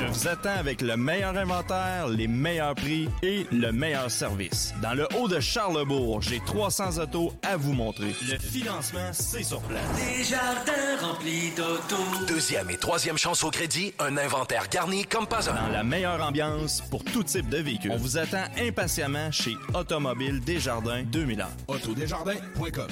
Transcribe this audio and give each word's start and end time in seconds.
Je 0.00 0.06
vous 0.06 0.28
attends 0.28 0.56
avec 0.56 0.80
le 0.80 0.96
meilleur 0.96 1.36
inventaire, 1.36 2.08
les 2.08 2.26
meilleurs 2.26 2.74
prix 2.74 3.06
et 3.22 3.46
le 3.52 3.70
meilleur 3.70 4.10
service. 4.10 4.72
Dans 4.80 4.94
le 4.94 5.06
haut 5.18 5.28
de 5.28 5.40
Charlebourg, 5.40 6.22
j'ai 6.22 6.40
300 6.40 6.96
autos 7.02 7.34
à 7.42 7.58
vous 7.58 7.74
montrer. 7.74 8.14
Le 8.26 8.38
financement, 8.38 9.10
c'est 9.12 9.42
sur 9.42 9.60
place. 9.60 9.82
Des 9.96 10.24
jardins 10.24 11.06
remplis 11.06 11.50
d'autos. 11.54 12.24
Deuxième 12.26 12.70
et 12.70 12.78
troisième 12.78 13.18
chance 13.18 13.44
au 13.44 13.50
crédit, 13.50 13.92
un 13.98 14.16
inventaire 14.16 14.70
garni 14.70 15.04
comme 15.04 15.26
pas 15.26 15.50
un. 15.50 15.66
Dans 15.66 15.72
la 15.72 15.84
meilleure 15.84 16.26
ambiance 16.26 16.80
pour 16.90 17.04
tout 17.04 17.22
type 17.22 17.50
de 17.50 17.58
véhicule. 17.58 17.92
On 17.92 17.98
vous 17.98 18.16
attend 18.16 18.44
impatiemment 18.58 19.30
chez 19.30 19.54
Automobile 19.74 20.40
Desjardins 20.40 21.02
2000 21.02 21.44
Autodesjardins.com 21.68 22.88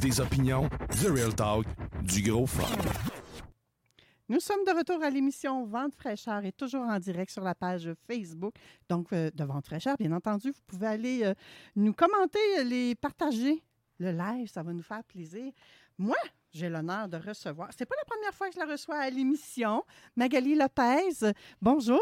Des 0.00 0.18
opinions, 0.18 0.70
du 0.98 1.10
real 1.10 1.34
talk, 1.34 1.66
du 2.02 2.22
gros 2.22 2.46
fun. 2.46 2.62
Nous 4.28 4.40
sommes 4.40 4.64
de 4.66 4.76
retour 4.76 5.00
à 5.04 5.08
l'émission 5.08 5.64
Vente 5.66 5.94
fraîcheur 5.94 6.44
et 6.44 6.50
toujours 6.50 6.82
en 6.82 6.98
direct 6.98 7.30
sur 7.30 7.44
la 7.44 7.54
page 7.54 7.88
Facebook. 8.08 8.54
Donc, 8.88 9.12
euh, 9.12 9.30
de 9.32 9.44
Vente 9.44 9.66
fraîcheur, 9.66 9.94
bien 9.96 10.10
entendu, 10.10 10.50
vous 10.50 10.62
pouvez 10.66 10.88
aller 10.88 11.22
euh, 11.22 11.32
nous 11.76 11.92
commenter, 11.92 12.40
euh, 12.58 12.64
les 12.64 12.96
partager. 12.96 13.62
Le 14.00 14.10
live, 14.10 14.48
ça 14.48 14.64
va 14.64 14.72
nous 14.72 14.82
faire 14.82 15.04
plaisir. 15.04 15.52
Moi, 15.96 16.16
j'ai 16.50 16.68
l'honneur 16.68 17.08
de 17.08 17.18
recevoir, 17.18 17.70
c'est 17.76 17.86
pas 17.86 17.94
la 17.96 18.04
première 18.04 18.34
fois 18.34 18.48
que 18.48 18.54
je 18.54 18.58
la 18.58 18.66
reçois 18.66 18.96
à 18.96 19.08
l'émission, 19.10 19.84
Magali 20.16 20.56
Lopez. 20.56 21.32
Bonjour. 21.62 22.00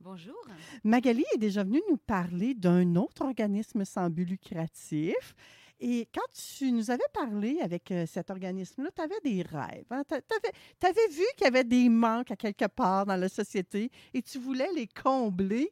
Bonjour. 0.00 0.46
Magali 0.82 1.24
est 1.34 1.38
déjà 1.38 1.62
venue 1.62 1.82
nous 1.90 1.98
parler 1.98 2.54
d'un 2.54 2.96
autre 2.96 3.22
organisme 3.22 3.84
sans 3.84 4.08
but 4.08 4.24
lucratif. 4.24 5.34
Et 5.78 6.08
quand 6.14 6.26
tu 6.32 6.72
nous 6.72 6.90
avais 6.90 7.04
parlé 7.12 7.60
avec 7.60 7.90
euh, 7.90 8.06
cet 8.06 8.30
organisme-là, 8.30 8.90
tu 8.94 9.02
avais 9.02 9.20
des 9.22 9.42
rêves. 9.42 9.84
Hein. 9.90 10.02
Tu 10.08 10.86
avais, 10.86 11.08
vu 11.08 11.24
qu'il 11.36 11.44
y 11.44 11.48
avait 11.48 11.64
des 11.64 11.88
manques 11.90 12.30
à 12.30 12.36
quelque 12.36 12.66
part 12.66 13.04
dans 13.04 13.16
la 13.16 13.28
société 13.28 13.90
et 14.14 14.22
tu 14.22 14.38
voulais 14.38 14.68
les 14.74 14.86
combler. 14.86 15.70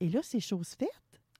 Et 0.00 0.08
là, 0.08 0.20
c'est 0.22 0.40
chose 0.40 0.70
faite. 0.70 0.88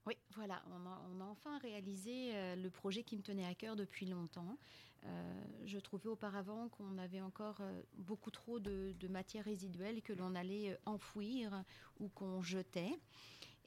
Oui, 0.06 0.14
voilà. 0.34 0.62
On 0.70 1.20
a, 1.20 1.24
enfin 1.24 1.58
réalisé 1.58 2.32
euh, 2.34 2.56
le 2.56 2.68
projet 2.68 3.02
qui 3.02 3.16
me 3.16 3.22
tenait 3.22 3.46
à 3.46 3.54
cœur 3.54 3.76
depuis 3.76 4.04
longtemps. 4.04 4.58
Euh, 5.06 5.44
je 5.64 5.78
trouvais 5.78 6.10
auparavant 6.10 6.68
qu'on 6.68 6.98
avait 6.98 7.22
encore 7.22 7.62
beaucoup 7.94 8.30
trop 8.30 8.60
de, 8.60 8.92
de 8.98 9.08
matière 9.08 9.44
résiduelle 9.46 10.02
que 10.02 10.12
l'on 10.12 10.34
allait 10.34 10.76
enfouir 10.84 11.64
ou 11.98 12.08
qu'on 12.08 12.42
jetait. 12.42 12.92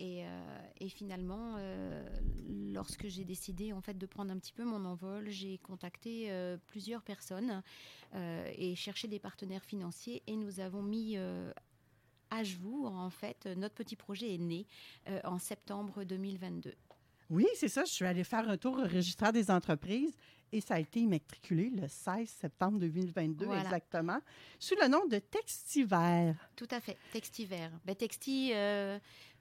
Euh, 0.01 0.59
et, 0.79 0.89
finalement, 0.89 1.55
euh, 1.57 2.03
lorsque 2.73 3.07
j'ai 3.07 3.23
décidé 3.23 3.73
en 3.73 3.81
fait 3.81 3.97
de 3.97 4.05
prendre 4.05 4.31
un 4.31 4.37
petit 4.37 4.53
peu 4.53 4.63
mon 4.63 4.83
envol, 4.85 5.29
j'ai 5.29 5.59
contacté 5.59 6.27
euh, 6.29 6.57
plusieurs 6.67 7.03
personnes 7.03 7.61
et 8.55 8.75
cherché 8.75 9.07
des 9.07 9.17
partenaires 9.17 9.63
financiers. 9.65 10.21
Et 10.27 10.35
nous 10.35 10.59
avons 10.59 10.83
mis 10.83 11.17
à 12.29 12.43
jour, 12.43 12.91
en 12.93 13.09
fait, 13.09 13.47
notre 13.57 13.73
petit 13.73 13.95
projet 13.95 14.35
est 14.35 14.37
né 14.37 14.67
en 15.23 15.39
septembre 15.39 16.03
2022. 16.03 16.75
Oui, 17.31 17.47
c'est 17.55 17.69
ça. 17.69 17.85
Je 17.85 17.91
suis 17.91 18.05
allée 18.05 18.23
faire 18.23 18.47
un 18.47 18.57
tour 18.57 18.77
au 18.77 18.83
registraire 18.83 19.33
des 19.33 19.49
entreprises 19.49 20.15
et 20.51 20.61
ça 20.61 20.75
a 20.75 20.79
été 20.79 20.99
immatriculé 20.99 21.71
le 21.71 21.87
16 21.87 22.29
septembre 22.29 22.77
2022 22.79 23.47
exactement, 23.51 24.19
sous 24.59 24.75
le 24.79 24.87
nom 24.87 25.07
de 25.07 25.17
Textiver. 25.17 26.33
Tout 26.55 26.67
à 26.69 26.79
fait, 26.79 26.97
Textiver. 27.11 27.69
Ben, 27.83 27.95
texti, 27.95 28.51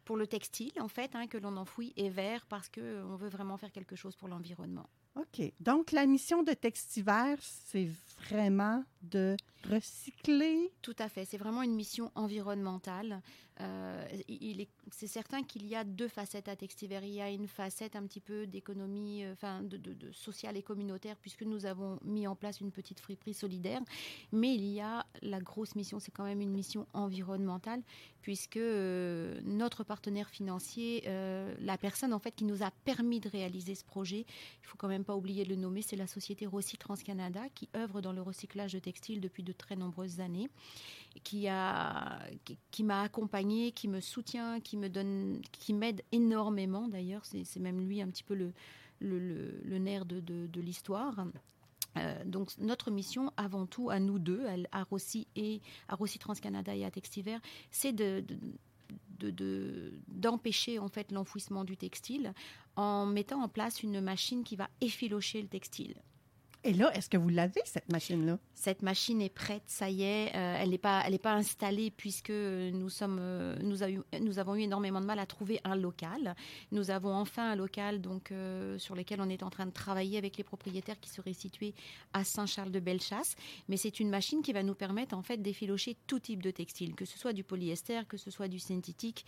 pour 0.05 0.17
le 0.17 0.27
textile, 0.27 0.73
en 0.81 0.89
fait, 0.89 1.15
hein, 1.15 1.27
que 1.27 1.39
l'on 1.39 1.57
enfouit, 1.57 1.93
et 1.97 2.09
vert 2.09 2.47
parce 2.47 2.69
qu'on 2.69 2.81
euh, 2.81 3.17
veut 3.17 3.29
vraiment 3.29 3.57
faire 3.57 3.73
quelque 3.73 3.97
chose 3.97 4.17
pour 4.17 4.29
l'environnement. 4.29 4.89
OK. 5.17 5.53
Donc, 5.61 5.93
la 5.93 6.07
mission 6.07 6.43
de 6.43 6.53
Textiver, 6.53 7.35
c'est 7.41 7.89
vraiment 8.29 8.85
de 9.03 9.37
recycler. 9.69 10.73
Tout 10.83 10.97
à 10.99 11.09
fait. 11.09 11.25
C'est 11.25 11.39
vraiment 11.39 11.63
une 11.63 11.75
mission 11.75 12.11
environnementale. 12.15 13.23
Euh, 13.61 14.05
il 14.29 14.61
est, 14.61 14.69
c'est 14.91 15.07
certain 15.07 15.43
qu'il 15.43 15.67
y 15.67 15.75
a 15.75 15.85
deux 15.85 16.09
facettes 16.09 16.49
à 16.49 16.57
Textiver. 16.57 17.01
Il 17.03 17.15
y 17.15 17.21
a 17.21 17.31
une 17.31 17.47
facette 17.47 17.97
un 17.97 18.03
petit 18.07 18.21
peu 18.21 18.47
d'économie, 18.47 19.25
euh, 19.25 19.33
enfin, 19.33 19.63
de, 19.63 19.79
sociale 20.13 20.57
et 20.57 20.63
communautaire, 20.63 21.17
puisque 21.21 21.43
nous 21.43 21.67
avons 21.67 21.99
mis 22.03 22.27
en 22.27 22.35
place 22.35 22.61
une 22.61 22.73
petite 22.73 23.01
friperie 23.01 23.35
solidaire. 23.35 23.81
Mais 24.33 24.55
il 24.55 24.65
y 24.65 24.81
a 24.81 25.07
la 25.21 25.41
grosse 25.41 25.75
mission, 25.77 26.01
c'est 26.01 26.11
quand 26.11 26.25
même 26.25 26.41
une 26.41 26.53
mission 26.53 26.87
environnementale, 26.95 27.83
puisque 28.23 28.57
euh, 28.57 29.41
notre 29.45 29.85
partenaire 29.85 30.31
financier, 30.31 31.03
la 31.61 31.77
personne 31.79 32.13
en 32.13 32.19
fait 32.19 32.33
qui 32.33 32.45
nous 32.45 32.63
a 32.63 32.71
permis 32.85 33.21
de 33.21 33.29
réaliser 33.29 33.75
ce 33.75 33.85
projet, 33.85 34.25
il 34.63 34.67
faut 34.67 34.77
quand 34.77 34.89
même 34.89 35.05
pas 35.05 35.15
oublier 35.15 35.45
de 35.45 35.51
le 35.51 35.57
nommer, 35.57 35.83
c'est 35.83 35.97
la 35.97 36.07
société 36.07 36.47
Rossi 36.47 36.77
Transcanada 36.79 37.49
qui 37.55 37.69
œuvre 37.77 38.01
dans 38.01 38.13
le 38.13 38.23
recyclage 38.23 38.73
de 38.73 38.79
textiles 38.79 38.92
textile 38.93 39.21
depuis 39.21 39.43
de 39.43 39.53
très 39.53 39.75
nombreuses 39.75 40.21
années, 40.21 40.51
qui 41.25 41.49
a, 41.49 42.21
qui, 42.71 42.85
m'a 42.85 43.01
accompagnée, 43.03 43.73
qui 43.73 43.89
me 43.89 44.01
soutient, 44.01 44.61
qui 44.61 44.77
me 44.77 44.89
donne, 44.89 45.41
qui 45.51 45.73
m'aide 45.73 46.03
énormément 46.13 46.89
d'ailleurs. 46.89 47.25
C'est 47.25 47.61
même 47.61 47.81
lui 47.81 48.03
un 48.03 48.09
petit 48.09 48.23
peu 48.23 48.35
le, 48.35 48.53
le, 49.01 49.79
nerf 49.79 50.05
de, 50.05 50.21
de, 50.21 50.61
l'histoire. 50.61 51.27
Euh, 51.97 52.25
donc 52.25 52.51
notre 52.59 52.91
mission 52.91 53.33
avant 53.37 53.67
tout 53.67 53.89
à 53.89 53.99
nous 53.99 54.19
deux, 54.19 54.45
à 54.73 54.83
Rossi 54.85 55.27
et 55.37 55.63
à 55.89 55.95
Rossi 55.95 56.19
Transcanada 56.19 56.75
et 56.75 56.85
à 56.85 56.91
Textiver, 56.91 57.39
c'est 57.71 57.93
de, 57.93 58.25
de 59.19 59.93
d'empêcher 60.09 60.79
en 60.79 60.89
fait 60.89 61.13
l'enfouissement 61.13 61.65
du 61.65 61.77
textile 61.77 62.35
en 62.77 63.07
mettant 63.07 63.43
en 63.43 63.49
place 63.49 63.83
une 63.83 64.01
machine 64.01 64.45
qui 64.45 64.57
va 64.57 64.69
effilocher 64.81 65.41
le 65.41 65.49
textile. 65.49 65.95
Et 66.65 66.75
là, 66.75 66.95
est-ce 66.95 67.09
que 67.09 67.17
vous 67.17 67.29
l'avez, 67.29 67.61
cette 67.65 67.91
machine-là? 67.91 68.39
Cette 68.55 68.83
machine 68.83 69.21
est 69.21 69.35
prête, 69.35 69.65
ça 69.67 69.91
y 69.91 70.05
est. 70.05 70.29
Euh, 70.37 70.57
elle 70.61 70.71
n'est 70.71 70.79
pas, 70.79 71.03
pas 71.21 71.33
installée 71.33 71.91
puisque 71.91 72.31
nous, 72.31 72.89
sommes, 72.89 73.19
euh, 73.21 73.57
nous, 73.63 73.79
nous, 74.21 74.39
avons 74.39 74.55
eu 74.55 74.61
énormément 74.61 75.01
de 75.01 75.07
mal 75.07 75.19
à 75.19 75.27
trouver 75.27 75.61
un 75.65 75.75
local. 75.75 76.37
Nous 76.71 76.93
avons 76.93 77.13
enfin 77.13 77.51
un 77.51 77.57
local 77.57 78.01
donc, 78.01 78.31
euh, 78.31 78.79
sur 78.79 78.95
lequel 78.95 79.21
on 79.21 79.29
est 79.29 79.43
en 79.43 79.51
train 79.51 79.67
de 79.67 79.73
travailler 79.73 80.19
avec 80.19 80.37
les 80.37 80.45
propriétaires 80.45 81.01
qui 81.01 81.11
seraient 81.11 81.33
situés 81.33 81.75
à 82.13 82.23
Saint-Charles-de-Bellechasse. 82.23 83.35
Mais 83.69 83.77
c'est 83.77 83.99
une 83.99 84.11
machine 84.11 84.43
qui 84.43 84.53
va 84.53 84.63
nous 84.63 84.77
permettre 84.77 85.17
en 85.17 85.23
fait 85.23 85.39
d'effilocher 85.39 85.97
tout 86.07 86.21
type 86.21 86.43
de 86.45 86.53
textile, 86.53 86.95
que 86.95 87.05
ce 87.05 87.19
soit 87.19 87.33
du 87.33 87.43
polyester, 87.43 88.03
que 88.09 88.17
ce 88.17 88.31
soit 88.31 88.47
du 88.47 88.61
synthétique, 88.61 89.27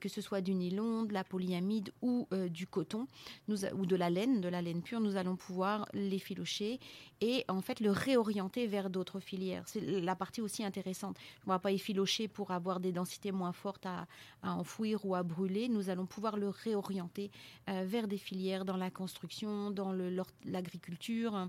que 0.00 0.08
ce 0.08 0.20
soit 0.20 0.40
du 0.40 0.54
nylon, 0.54 1.04
de 1.04 1.12
la 1.12 1.22
polyamide 1.22 1.92
ou 2.02 2.26
du 2.50 2.66
coton 2.66 3.06
ou 3.48 3.86
de 3.86 3.96
la 3.96 4.10
laine, 4.10 4.40
de 4.40 4.48
la 4.48 4.62
laine 4.62 4.82
pure. 4.82 5.00
Nous 5.00 5.16
allons 5.16 5.36
pouvoir 5.36 5.86
l'effilocher 5.92 6.71
et 7.20 7.44
en 7.48 7.60
fait 7.60 7.80
le 7.80 7.90
réorienter 7.90 8.66
vers 8.66 8.90
d'autres 8.90 9.20
filières. 9.20 9.64
C'est 9.66 9.80
la 9.80 10.16
partie 10.16 10.40
aussi 10.40 10.64
intéressante. 10.64 11.16
On 11.46 11.50
ne 11.50 11.54
va 11.54 11.58
pas 11.58 11.72
effilocher 11.72 12.28
pour 12.28 12.50
avoir 12.50 12.80
des 12.80 12.92
densités 12.92 13.32
moins 13.32 13.52
fortes 13.52 13.86
à, 13.86 14.06
enfouir 14.42 15.04
ou 15.04 15.14
à 15.14 15.22
brûler. 15.22 15.68
Nous 15.68 15.88
allons 15.88 16.06
pouvoir 16.06 16.36
le 16.36 16.48
réorienter 16.48 17.30
euh, 17.68 17.84
vers 17.86 18.08
des 18.08 18.18
filières 18.18 18.64
dans 18.64 18.76
la 18.76 18.90
construction, 18.90 19.70
dans 19.70 19.92
l'agriculture, 20.44 21.48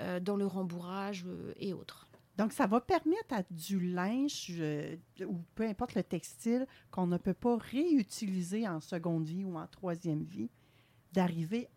euh, 0.00 0.20
dans 0.20 0.36
le 0.36 0.46
rembourrage 0.46 1.24
euh, 1.26 1.52
et 1.58 1.72
autres. 1.72 2.06
Donc, 2.38 2.52
ça 2.52 2.66
va 2.66 2.80
permettre 2.80 3.34
à 3.34 3.42
du 3.50 3.80
linge 3.80 4.62
ou 5.20 5.40
peu 5.54 5.68
importe 5.68 5.94
le 5.94 6.02
textile 6.02 6.66
qu'on 6.90 7.06
ne 7.06 7.18
peut 7.18 7.34
pas 7.34 7.58
réutiliser 7.58 8.66
en 8.66 8.80
seconde 8.80 9.26
vie 9.26 9.44
ou 9.44 9.58
en 9.58 9.66
troisième 9.66 10.22
vie 10.22 10.48
d'arriver 11.12 11.68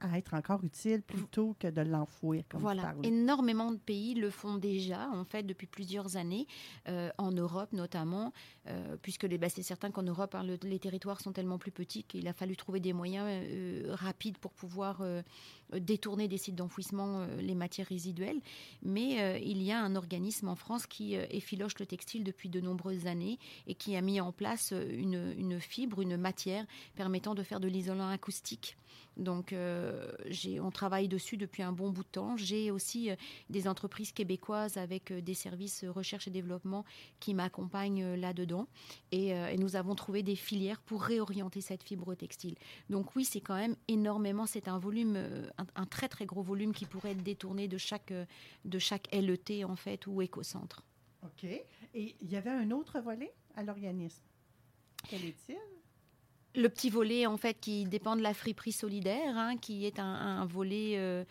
à 0.00 0.18
être 0.18 0.34
encore 0.34 0.64
utile 0.64 1.02
plutôt 1.02 1.54
que 1.58 1.68
de 1.68 1.82
l'enfouir, 1.82 2.42
comme 2.48 2.60
voilà. 2.60 2.94
Énormément 3.02 3.70
de 3.70 3.76
pays 3.76 4.14
le 4.14 4.30
font 4.30 4.56
déjà, 4.56 5.08
en 5.10 5.24
fait, 5.24 5.42
depuis 5.42 5.66
plusieurs 5.66 6.16
années, 6.16 6.46
euh, 6.88 7.10
en 7.18 7.30
Europe 7.32 7.72
notamment, 7.72 8.32
euh, 8.66 8.96
puisque 9.02 9.26
bah, 9.38 9.48
c'est 9.48 9.62
certain 9.62 9.90
qu'en 9.90 10.02
Europe, 10.02 10.34
hein, 10.34 10.42
le- 10.44 10.58
les 10.62 10.78
territoires 10.78 11.20
sont 11.20 11.32
tellement 11.32 11.58
plus 11.58 11.70
petits 11.70 12.04
qu'il 12.04 12.26
a 12.28 12.32
fallu 12.32 12.56
trouver 12.56 12.80
des 12.80 12.92
moyens 12.92 13.26
euh, 13.28 13.82
rapides 13.94 14.38
pour 14.38 14.52
pouvoir 14.52 15.02
détourner 15.72 16.26
des 16.28 16.38
sites 16.38 16.56
d'enfouissement 16.56 17.26
les 17.38 17.54
matières 17.54 17.86
résiduelles. 17.86 18.40
Mais 18.82 19.40
il 19.42 19.62
y 19.62 19.70
a 19.70 19.80
un 19.80 19.94
organisme 19.94 20.48
en 20.48 20.56
France 20.56 20.86
qui 20.86 21.14
effiloche 21.14 21.78
le 21.78 21.86
textile 21.86 22.24
depuis 22.24 22.48
de 22.48 22.60
nombreuses 22.60 23.06
années 23.06 23.38
et 23.66 23.74
qui 23.74 23.94
a 23.96 24.00
mis 24.00 24.20
en 24.20 24.32
place 24.32 24.72
une, 24.72 25.34
une 25.38 25.60
fibre, 25.60 26.00
une 26.00 26.16
matière 26.16 26.66
permettant 26.96 27.34
de 27.34 27.42
faire 27.42 27.60
de 27.60 27.68
l'isolant 27.68 28.08
acoustique. 28.08 28.76
Donc, 29.16 29.52
euh, 29.52 30.10
on 30.60 30.70
travaille 30.70 31.08
dessus 31.08 31.36
depuis 31.36 31.62
un 31.62 31.72
bon 31.72 31.90
bout 31.90 32.04
de 32.04 32.08
temps. 32.08 32.36
J'ai 32.36 32.70
aussi 32.70 33.10
euh, 33.10 33.16
des 33.50 33.68
entreprises 33.68 34.12
québécoises 34.12 34.76
avec 34.76 35.10
euh, 35.10 35.20
des 35.20 35.34
services 35.34 35.84
recherche 35.84 36.28
et 36.28 36.30
développement 36.30 36.84
qui 37.18 37.34
m'accompagnent 37.34 38.14
là-dedans. 38.14 38.66
Et, 39.12 39.34
nous 39.58 39.76
avons 39.76 39.94
trouvé 39.94 40.22
des 40.22 40.36
filières 40.36 40.80
pour 40.80 41.02
réorienter 41.02 41.60
cette 41.60 41.82
fibre 41.82 42.14
textile. 42.14 42.54
Donc 42.88 43.14
oui, 43.14 43.24
c'est 43.24 43.40
quand 43.40 43.56
même 43.56 43.76
énormément, 43.88 44.46
c'est 44.46 44.68
un 44.68 44.78
volume, 44.78 45.16
un, 45.58 45.66
un 45.74 45.86
très 45.86 46.08
très 46.08 46.24
gros 46.24 46.42
volume 46.42 46.72
qui 46.72 46.86
pourrait 46.86 47.10
être 47.10 47.22
détourné 47.22 47.68
de 47.68 47.76
chaque, 47.76 48.12
de 48.64 48.78
chaque 48.78 49.08
LET 49.12 49.64
en 49.64 49.76
fait 49.76 50.06
ou 50.06 50.22
écocentre. 50.22 50.82
OK. 51.22 51.44
Et 51.44 52.16
il 52.20 52.30
y 52.30 52.36
avait 52.36 52.50
un 52.50 52.70
autre 52.70 53.00
volet 53.00 53.32
à 53.54 53.62
l'organisme? 53.62 54.22
Quel 55.08 55.24
est-il? 55.24 55.58
Le 56.56 56.68
petit 56.68 56.90
volet, 56.90 57.26
en 57.26 57.36
fait, 57.36 57.54
qui 57.60 57.84
dépend 57.84 58.16
de 58.16 58.22
la 58.22 58.34
friperie 58.34 58.72
solidaire, 58.72 59.36
hein, 59.36 59.56
qui 59.56 59.86
est 59.86 60.00
un, 60.00 60.48
euh, 60.48 61.24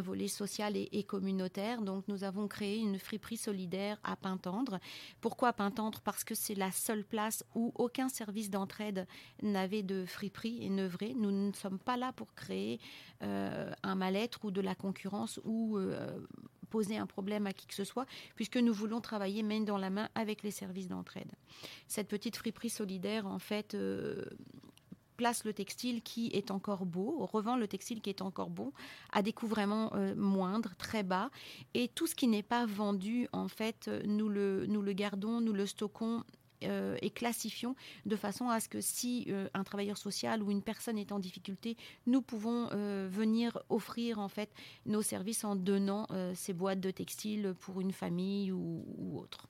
volet 0.00 0.28
social 0.28 0.76
et, 0.76 1.02
communautaire. 1.02 1.82
Donc, 1.82 2.06
nous 2.06 2.22
avons 2.22 2.46
créé 2.46 2.78
une 2.78 2.96
friperie 3.00 3.36
solidaire 3.36 3.98
à 4.04 4.14
Pintendre. 4.14 4.78
Pourquoi 5.20 5.52
Pintendre? 5.52 6.00
Parce 6.00 6.22
que 6.22 6.36
c'est 6.36 6.54
la 6.54 6.70
seule 6.70 7.02
place 7.02 7.44
où 7.56 7.72
aucun 7.74 8.08
service 8.08 8.50
d'entraide 8.50 9.08
n'avait 9.42 9.82
de 9.82 10.04
friperie 10.06 10.64
et 10.64 10.70
neuvrée. 10.70 11.14
Nous 11.16 11.32
ne 11.32 11.52
sommes 11.52 11.80
pas 11.80 11.96
là 11.96 12.12
pour 12.12 12.32
créer 12.34 12.78
euh, 13.22 13.72
un 13.82 13.96
mal-être 13.96 14.44
ou 14.44 14.52
de 14.52 14.60
la 14.60 14.76
concurrence 14.76 15.40
ou 15.44 15.76
euh, 15.76 16.20
poser 16.72 16.96
un 16.96 17.06
problème 17.06 17.46
à 17.46 17.52
qui 17.52 17.66
que 17.66 17.74
ce 17.74 17.84
soit, 17.84 18.06
puisque 18.34 18.56
nous 18.56 18.72
voulons 18.72 19.02
travailler 19.02 19.42
main 19.42 19.60
dans 19.60 19.76
la 19.76 19.90
main 19.90 20.08
avec 20.14 20.42
les 20.42 20.50
services 20.50 20.88
d'entraide. 20.88 21.30
Cette 21.86 22.08
petite 22.08 22.36
friperie 22.36 22.70
solidaire, 22.70 23.26
en 23.26 23.38
fait, 23.38 23.74
euh, 23.74 24.24
place 25.18 25.44
le 25.44 25.52
textile 25.52 26.00
qui 26.00 26.28
est 26.32 26.50
encore 26.50 26.86
beau, 26.86 27.26
revend 27.26 27.56
le 27.56 27.68
textile 27.68 28.00
qui 28.00 28.08
est 28.08 28.22
encore 28.22 28.48
beau 28.48 28.72
à 29.12 29.20
des 29.20 29.34
coûts 29.34 29.46
vraiment 29.46 29.92
euh, 29.94 30.14
moindres, 30.16 30.74
très 30.76 31.02
bas. 31.02 31.30
Et 31.74 31.88
tout 31.88 32.06
ce 32.06 32.14
qui 32.14 32.26
n'est 32.26 32.42
pas 32.42 32.64
vendu, 32.64 33.28
en 33.32 33.48
fait, 33.48 33.88
euh, 33.88 34.02
nous 34.06 34.30
le, 34.30 34.64
nous 34.66 34.80
le 34.80 34.94
gardons, 34.94 35.42
nous 35.42 35.52
le 35.52 35.66
stockons 35.66 36.24
euh, 36.64 36.96
et 37.02 37.10
classifions 37.10 37.74
de 38.06 38.16
façon 38.16 38.48
à 38.48 38.60
ce 38.60 38.68
que 38.68 38.80
si 38.80 39.26
euh, 39.28 39.48
un 39.54 39.64
travailleur 39.64 39.96
social 39.96 40.42
ou 40.42 40.50
une 40.50 40.62
personne 40.62 40.98
est 40.98 41.12
en 41.12 41.18
difficulté, 41.18 41.76
nous 42.06 42.22
pouvons 42.22 42.68
euh, 42.72 43.08
venir 43.10 43.58
offrir 43.68 44.18
en 44.18 44.28
fait 44.28 44.50
nos 44.86 45.02
services 45.02 45.44
en 45.44 45.56
donnant 45.56 46.06
ces 46.34 46.52
boîtes 46.52 46.80
de 46.80 46.90
textile 46.90 47.54
pour 47.60 47.80
une 47.80 47.92
famille 47.92 48.52
ou 48.52 49.18
autre. 49.18 49.48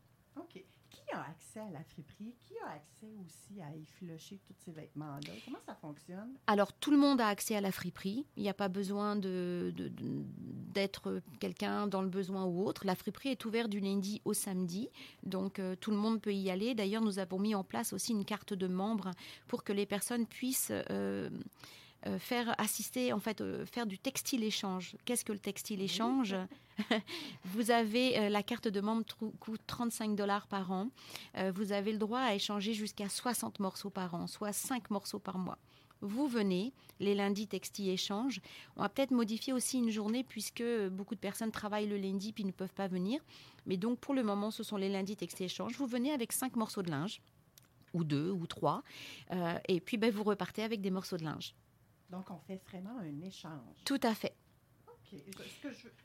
A 1.12 1.28
accès 1.28 1.60
à 1.60 1.70
la 1.70 1.84
friperie? 1.84 2.34
Qui 2.40 2.54
a 2.64 2.70
accès 2.70 3.12
aussi 3.24 3.60
à 3.60 3.74
effilocher 3.76 4.40
tous 4.46 4.54
ces 4.64 4.72
vêtements-là? 4.72 5.32
Comment 5.44 5.60
ça 5.66 5.74
fonctionne? 5.74 6.38
Alors, 6.46 6.72
tout 6.72 6.90
le 6.90 6.96
monde 6.96 7.20
a 7.20 7.26
accès 7.28 7.54
à 7.54 7.60
la 7.60 7.70
friperie. 7.70 8.24
Il 8.36 8.42
n'y 8.42 8.48
a 8.48 8.54
pas 8.54 8.68
besoin 8.68 9.16
d'être 10.74 11.20
quelqu'un 11.38 11.86
dans 11.86 12.00
le 12.00 12.08
besoin 12.08 12.46
ou 12.46 12.64
autre. 12.64 12.86
La 12.86 12.94
friperie 12.94 13.28
est 13.28 13.44
ouverte 13.44 13.68
du 13.68 13.80
lundi 13.80 14.22
au 14.24 14.32
samedi. 14.32 14.88
Donc, 15.22 15.58
euh, 15.58 15.76
tout 15.76 15.90
le 15.90 15.98
monde 15.98 16.20
peut 16.20 16.32
y 16.32 16.50
aller. 16.50 16.74
D'ailleurs, 16.74 17.02
nous 17.02 17.18
avons 17.18 17.38
mis 17.38 17.54
en 17.54 17.64
place 17.64 17.92
aussi 17.92 18.12
une 18.12 18.24
carte 18.24 18.54
de 18.54 18.66
membre 18.66 19.10
pour 19.48 19.64
que 19.64 19.74
les 19.74 19.84
personnes 19.84 20.26
puissent 20.26 20.72
euh, 20.90 21.28
euh, 22.06 22.19
faire 22.19 22.54
assister, 22.58 23.12
en 23.12 23.20
fait, 23.20 23.40
euh, 23.40 23.64
faire 23.64 23.87
du 23.87 23.96
textile 23.96 24.43
échange. 24.43 24.96
Qu'est-ce 25.04 25.25
que 25.25 25.32
le 25.32 25.38
textile 25.38 25.81
échange? 25.81 26.34
Vous 27.44 27.70
avez 27.70 28.19
euh, 28.19 28.28
la 28.28 28.43
carte 28.43 28.66
de 28.66 28.81
membre 28.81 29.04
coûte 29.38 29.60
35 29.69 30.16
dollars 30.16 30.49
par 30.49 30.72
an. 30.72 30.88
Vous 31.54 31.72
avez 31.72 31.93
le 31.93 31.99
droit 31.99 32.19
à 32.19 32.34
échanger 32.34 32.75
jusqu'à 32.75 33.08
60 33.08 33.60
morceaux 33.60 33.90
par 33.90 34.14
an, 34.14 34.26
soit 34.26 34.52
5 34.52 34.90
morceaux 34.90 35.19
par 35.19 35.38
mois. 35.38 35.58
Vous 36.00 36.26
venez, 36.26 36.72
les 36.99 37.14
lundis 37.14 37.46
textile 37.46 37.88
échange. 37.90 38.40
On 38.76 38.82
va 38.82 38.88
peut-être 38.88 39.12
modifier 39.12 39.52
aussi 39.52 39.78
une 39.78 39.90
journée 39.90 40.25
puisque 40.25 40.64
beaucoup 40.90 41.14
de 41.14 41.20
personnes 41.20 41.52
travaillent 41.52 41.88
le 41.88 41.96
lundi 41.96 42.32
puis 42.32 42.44
ne 42.44 42.50
peuvent 42.50 42.75
pas 42.75 42.88
venir. 42.88 43.20
Mais 43.66 43.76
donc 43.76 44.00
pour 44.00 44.14
le 44.14 44.25
moment, 44.25 44.50
ce 44.50 44.64
sont 44.64 44.76
les 44.76 44.88
lundis 44.88 45.16
textile 45.16 45.46
échange. 45.46 45.76
Vous 45.76 45.87
venez 45.87 46.10
avec 46.10 46.32
5 46.32 46.56
morceaux 46.56 46.82
de 46.82 46.90
linge 46.90 47.20
ou 47.94 48.02
deux 48.05 48.31
ou 48.31 48.46
trois, 48.46 48.82
et 49.69 49.78
puis 49.81 49.98
ben, 49.98 50.10
vous 50.10 50.22
repartez 50.22 50.62
avec 50.62 50.81
des 50.81 50.90
morceaux 50.90 51.19
de 51.19 51.25
linge. 51.25 51.55
Donc, 52.12 52.30
on 52.30 52.38
fait 52.40 52.60
vraiment 52.68 52.98
un 52.98 53.20
échange. 53.22 53.74
Tout 53.86 54.00
à 54.02 54.14
fait. 54.14 54.36
OK. 54.86 55.18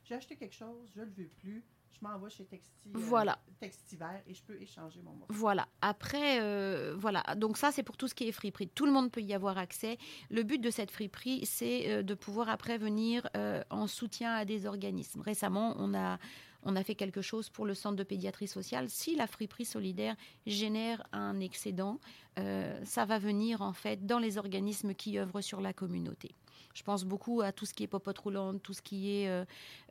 J'ai 0.04 0.14
acheté 0.14 0.36
quelque 0.36 0.54
chose, 0.54 0.90
je 0.94 1.00
ne 1.00 1.04
le 1.04 1.12
veux 1.12 1.28
plus. 1.28 1.62
Je 1.90 2.06
m'en 2.06 2.18
vais 2.18 2.30
chez 2.30 2.44
Texti, 2.44 2.88
Voilà. 2.92 3.38
Textiver 3.60 4.22
et 4.26 4.34
je 4.34 4.42
peux 4.42 4.60
échanger 4.60 5.00
mon 5.02 5.12
morceau. 5.12 5.32
Voilà. 5.32 5.66
Après, 5.80 6.40
euh, 6.40 6.94
voilà. 6.96 7.22
Donc 7.36 7.56
ça, 7.56 7.72
c'est 7.72 7.82
pour 7.82 7.96
tout 7.96 8.06
ce 8.08 8.14
qui 8.14 8.28
est 8.28 8.32
friperie. 8.32 8.68
Tout 8.68 8.86
le 8.86 8.92
monde 8.92 9.10
peut 9.10 9.20
y 9.20 9.34
avoir 9.34 9.58
accès. 9.58 9.98
Le 10.30 10.42
but 10.42 10.60
de 10.60 10.70
cette 10.70 10.90
friperie, 10.90 11.44
c'est 11.44 11.90
euh, 11.90 12.02
de 12.02 12.14
pouvoir 12.14 12.48
après 12.48 12.78
venir 12.78 13.28
euh, 13.36 13.62
en 13.70 13.86
soutien 13.86 14.32
à 14.32 14.44
des 14.44 14.66
organismes. 14.66 15.22
Récemment, 15.22 15.74
on 15.78 15.94
a 15.94 16.18
on 16.62 16.76
a 16.76 16.82
fait 16.82 16.94
quelque 16.94 17.22
chose 17.22 17.50
pour 17.50 17.66
le 17.66 17.74
centre 17.74 17.96
de 17.96 18.02
pédiatrie 18.02 18.48
sociale. 18.48 18.90
Si 18.90 19.14
la 19.14 19.26
friperie 19.26 19.64
solidaire 19.64 20.16
génère 20.46 21.06
un 21.12 21.40
excédent, 21.40 22.00
euh, 22.38 22.78
ça 22.84 23.04
va 23.04 23.18
venir 23.18 23.62
en 23.62 23.72
fait 23.72 24.06
dans 24.06 24.18
les 24.18 24.38
organismes 24.38 24.94
qui 24.94 25.18
œuvrent 25.18 25.40
sur 25.40 25.60
la 25.60 25.72
communauté. 25.72 26.34
Je 26.74 26.82
pense 26.82 27.04
beaucoup 27.04 27.40
à 27.40 27.52
tout 27.52 27.66
ce 27.66 27.74
qui 27.74 27.82
est 27.82 27.86
popote 27.86 28.18
roulante, 28.18 28.62
tout 28.62 28.72
ce 28.72 28.82
qui 28.82 29.12
est 29.12 29.28
euh, 29.28 29.44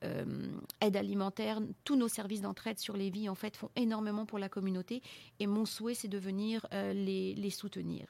euh, 0.03 0.25
aide 0.81 0.95
alimentaire. 0.95 1.59
Tous 1.83 1.95
nos 1.95 2.07
services 2.07 2.41
d'entraide 2.41 2.79
sur 2.79 2.95
les 2.95 3.09
vies, 3.09 3.29
en 3.29 3.35
fait, 3.35 3.57
font 3.57 3.69
énormément 3.75 4.25
pour 4.25 4.39
la 4.39 4.49
communauté. 4.49 5.01
Et 5.39 5.47
mon 5.47 5.65
souhait, 5.65 5.93
c'est 5.93 6.07
de 6.07 6.17
venir 6.17 6.65
euh, 6.73 6.93
les, 6.93 7.33
les 7.35 7.49
soutenir. 7.49 8.07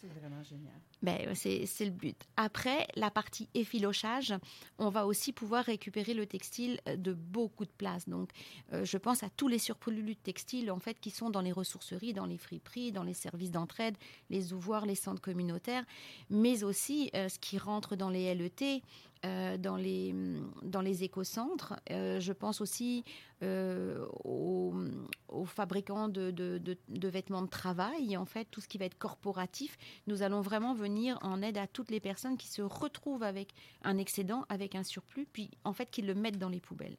C'est 0.00 0.08
vraiment 0.18 0.42
génial. 0.42 0.72
Ben, 1.02 1.34
c'est 1.34 1.84
le 1.84 1.90
but. 1.90 2.16
Après, 2.36 2.88
la 2.96 3.10
partie 3.10 3.48
effilochage, 3.52 4.32
on 4.78 4.88
va 4.88 5.06
aussi 5.06 5.32
pouvoir 5.32 5.64
récupérer 5.64 6.14
le 6.14 6.24
textile 6.24 6.80
euh, 6.88 6.96
de 6.96 7.12
beaucoup 7.12 7.66
de 7.66 7.70
places. 7.70 8.08
Donc, 8.08 8.30
euh, 8.72 8.84
je 8.84 8.96
pense 8.96 9.22
à 9.22 9.28
tous 9.28 9.48
les 9.48 9.58
surplus 9.58 10.02
de 10.02 10.14
textile 10.14 10.70
en 10.70 10.78
fait 10.78 10.98
qui 10.98 11.10
sont 11.10 11.28
dans 11.28 11.42
les 11.42 11.52
ressourceries, 11.52 12.14
dans 12.14 12.24
les 12.24 12.38
friperies, 12.38 12.92
dans 12.92 13.02
les 13.02 13.12
services 13.12 13.50
d'entraide, 13.50 13.96
les 14.30 14.54
ouvroirs, 14.54 14.86
les 14.86 14.94
centres 14.94 15.20
communautaires, 15.20 15.84
mais 16.30 16.64
aussi 16.64 17.10
euh, 17.14 17.28
ce 17.28 17.38
qui 17.38 17.58
rentre 17.58 17.94
dans 17.94 18.08
les 18.08 18.34
LET, 18.34 18.82
euh, 19.26 19.56
dans 19.58 19.76
les 19.76 20.14
dans 20.62 20.80
les 20.80 21.04
écocentres. 21.04 21.74
Euh, 21.90 22.20
je 22.20 22.32
pense 22.32 22.60
aussi 22.60 23.04
euh, 23.42 24.06
aux, 24.24 24.74
aux 25.28 25.44
fabricants 25.44 26.08
de, 26.08 26.30
de- 26.30 26.58
de- 26.58 26.78
de 26.88 27.08
vêtements 27.08 27.42
de 27.42 27.48
travail, 27.48 28.16
en 28.16 28.24
fait, 28.24 28.46
tout 28.50 28.60
ce 28.60 28.68
qui 28.68 28.78
va 28.78 28.84
être 28.86 28.98
corporatif. 28.98 29.76
Nous 30.06 30.22
allons 30.22 30.40
vraiment 30.40 30.74
venir 30.74 31.18
en 31.22 31.42
aide 31.42 31.58
à 31.58 31.66
toutes 31.66 31.90
les 31.90 32.00
personnes 32.00 32.36
qui 32.36 32.48
se 32.48 32.62
retrouvent 32.62 33.22
avec 33.22 33.52
un 33.82 33.98
excédent, 33.98 34.44
avec 34.48 34.74
un 34.74 34.82
surplus, 34.82 35.26
puis 35.26 35.50
en 35.64 35.72
fait 35.72 35.90
qui 35.90 36.02
le 36.02 36.14
mettent 36.14 36.38
dans 36.38 36.48
les 36.48 36.60
poubelles. 36.60 36.96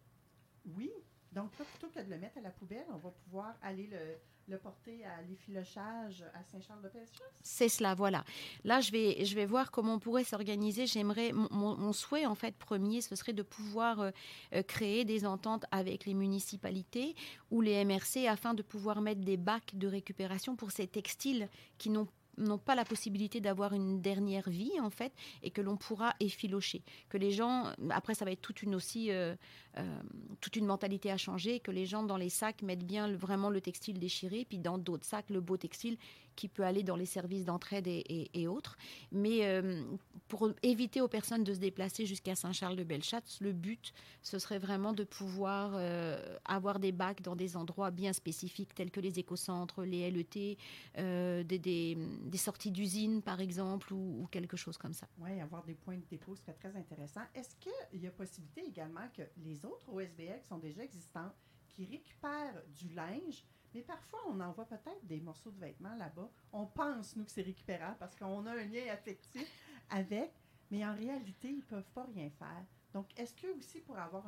Oui. 0.78 0.92
Donc, 1.32 1.52
plutôt 1.52 1.88
que 1.88 2.00
de 2.00 2.10
le 2.10 2.18
mettre 2.18 2.38
à 2.38 2.42
la 2.42 2.50
poubelle, 2.50 2.86
on 2.90 2.98
va 2.98 3.10
pouvoir 3.10 3.56
aller 3.62 3.88
le, 3.88 4.58
porter 4.58 5.06
à 5.06 5.22
l'effilochage 5.22 6.26
à 6.34 6.44
Saint-Charles-de-Pellechasse. 6.52 7.22
C'est 7.42 7.70
cela, 7.70 7.96
voilà. 7.96 8.26
Là, 8.66 8.82
je 8.82 8.92
vais, 8.92 9.24
je 9.24 9.34
vais 9.34 9.46
voir 9.46 9.72
comment 9.72 9.94
on 9.94 10.00
pourrait 10.00 10.26
s'organiser. 10.26 10.88
J'aimerais, 10.88 11.32
mon, 11.32 11.94
souhait, 11.94 12.26
en 12.26 12.36
fait, 12.36 12.58
premier, 12.58 13.00
ce 13.00 13.16
serait 13.16 13.32
de 13.32 13.44
pouvoir 13.44 14.02
euh, 14.02 14.12
euh, 14.54 14.62
créer 14.62 15.06
des 15.06 15.26
ententes 15.26 15.64
avec 15.72 16.06
les 16.06 16.14
municipalités 16.14 17.16
ou 17.50 17.62
les 17.62 17.86
MRC 17.86 18.28
afin 18.28 18.54
de 18.54 18.62
pouvoir 18.62 19.00
mettre 19.00 19.22
des 19.22 19.38
bacs 19.38 19.74
de 19.74 19.88
récupération 19.88 20.58
pour 20.58 20.72
ces 20.72 20.88
textiles 20.88 21.48
qui 21.78 21.90
n'ont 21.90 22.10
n'ont 22.42 22.58
pas 22.58 22.76
la 22.76 22.86
possibilité 22.86 23.40
d'avoir 23.42 23.74
une 23.74 24.02
dernière 24.02 24.50
vie 24.50 24.80
en 24.80 24.90
fait 24.90 25.14
et 25.44 25.52
que 25.52 25.62
l'on 25.62 25.78
pourra 25.78 26.16
effilocher. 26.20 26.84
Que 27.10 27.18
les 27.18 27.32
gens 27.32 27.72
après 27.90 28.14
ça 28.14 28.26
va 28.26 28.32
être 28.32 28.42
toute 28.42 28.64
une 28.64 28.76
aussi 28.76 29.12
euh, 29.12 29.36
euh, 29.78 30.02
toute 30.42 30.56
une 30.56 30.66
mentalité 30.66 31.12
à 31.12 31.18
changer 31.18 31.60
que 31.60 31.72
les 31.72 31.86
gens 31.86 32.04
dans 32.04 32.18
les 32.18 32.30
sacs 32.30 32.62
mettent 32.62 32.86
bien 32.86 33.12
vraiment 33.14 33.50
le 33.50 33.62
textile 33.62 34.00
déchiré 34.00 34.46
puis 34.46 34.60
dans 34.60 34.78
d'autres 34.78 35.06
sacs 35.06 35.30
le 35.30 35.42
beau 35.42 35.58
textile 35.58 35.98
qui 36.36 36.48
peut 36.48 36.64
aller 36.64 36.84
dans 36.84 36.96
les 36.96 37.06
services 37.06 37.46
d'entraide 37.46 37.88
et, 37.88 38.48
autres. 38.48 38.78
Mais 39.12 39.46
euh, 39.46 39.84
pour 40.28 40.50
éviter 40.64 41.02
aux 41.02 41.08
personnes 41.08 41.44
de 41.44 41.54
se 41.54 41.60
déplacer 41.60 42.06
jusqu'à 42.06 42.36
Saint-Charles-de-Belchat, 42.36 43.22
le 43.40 43.52
but, 43.52 43.94
ce 44.22 44.40
serait 44.40 44.60
vraiment 44.60 44.94
de 44.94 45.04
pouvoir 45.04 45.72
euh, 45.76 46.38
avoir 46.46 46.80
des 46.80 46.92
bacs 46.92 47.22
dans 47.22 47.36
des 47.36 47.56
endroits 47.58 47.92
bien 47.92 48.14
spécifiques, 48.14 48.74
tels 48.74 48.92
que 48.92 49.00
les 49.00 49.20
écocentres, 49.20 49.82
les 49.84 50.10
LET, 50.10 50.58
euh, 50.98 51.44
des, 51.44 51.98
sorties 52.38 52.72
d'usines, 52.72 53.22
par 53.22 53.40
exemple, 53.40 53.94
ou, 53.94 54.28
quelque 54.32 54.58
chose 54.58 54.78
comme 54.78 54.94
ça. 54.94 55.08
Oui, 55.20 55.40
avoir 55.40 55.64
des 55.64 55.76
points 55.76 55.98
de 55.98 56.06
dépôt 56.10 56.36
serait 56.36 56.54
très 56.54 56.76
intéressant. 56.76 57.22
Est-ce 57.36 57.56
qu'il 57.58 58.02
y 58.02 58.08
a 58.08 58.12
possibilité 58.12 58.64
également 58.66 59.08
que 59.16 59.24
les 59.38 59.66
autres 59.66 59.90
OSBL 59.92 60.42
sont 60.48 60.58
déjà 60.58 60.84
existantes, 60.84 61.36
qui 61.70 61.86
récupèrent 61.86 62.62
du 62.76 62.90
linge, 62.90 63.46
mais 63.74 63.82
parfois 63.82 64.20
on 64.28 64.40
envoie 64.40 64.66
peut-être 64.66 65.06
des 65.06 65.20
morceaux 65.20 65.52
de 65.52 65.60
vêtements 65.60 65.96
là-bas. 65.96 66.30
On 66.54 66.66
pense, 66.66 67.16
nous, 67.16 67.26
que 67.26 67.32
c'est 67.32 67.42
récupérable 67.42 67.98
parce 68.00 68.16
qu'on 68.16 68.46
a 68.46 68.52
un 68.52 68.66
lien 68.66 68.92
affectif 68.92 69.48
avec, 69.90 70.32
mais 70.70 70.86
en 70.86 70.96
réalité, 70.96 71.50
ils 71.50 71.58
ne 71.58 71.62
peuvent 71.62 71.92
pas 71.94 72.06
rien 72.14 72.30
faire. 72.30 72.66
Donc, 72.94 73.08
est-ce 73.18 73.34
que 73.34 73.48
aussi 73.58 73.80
pour 73.82 73.98
avoir 73.98 74.26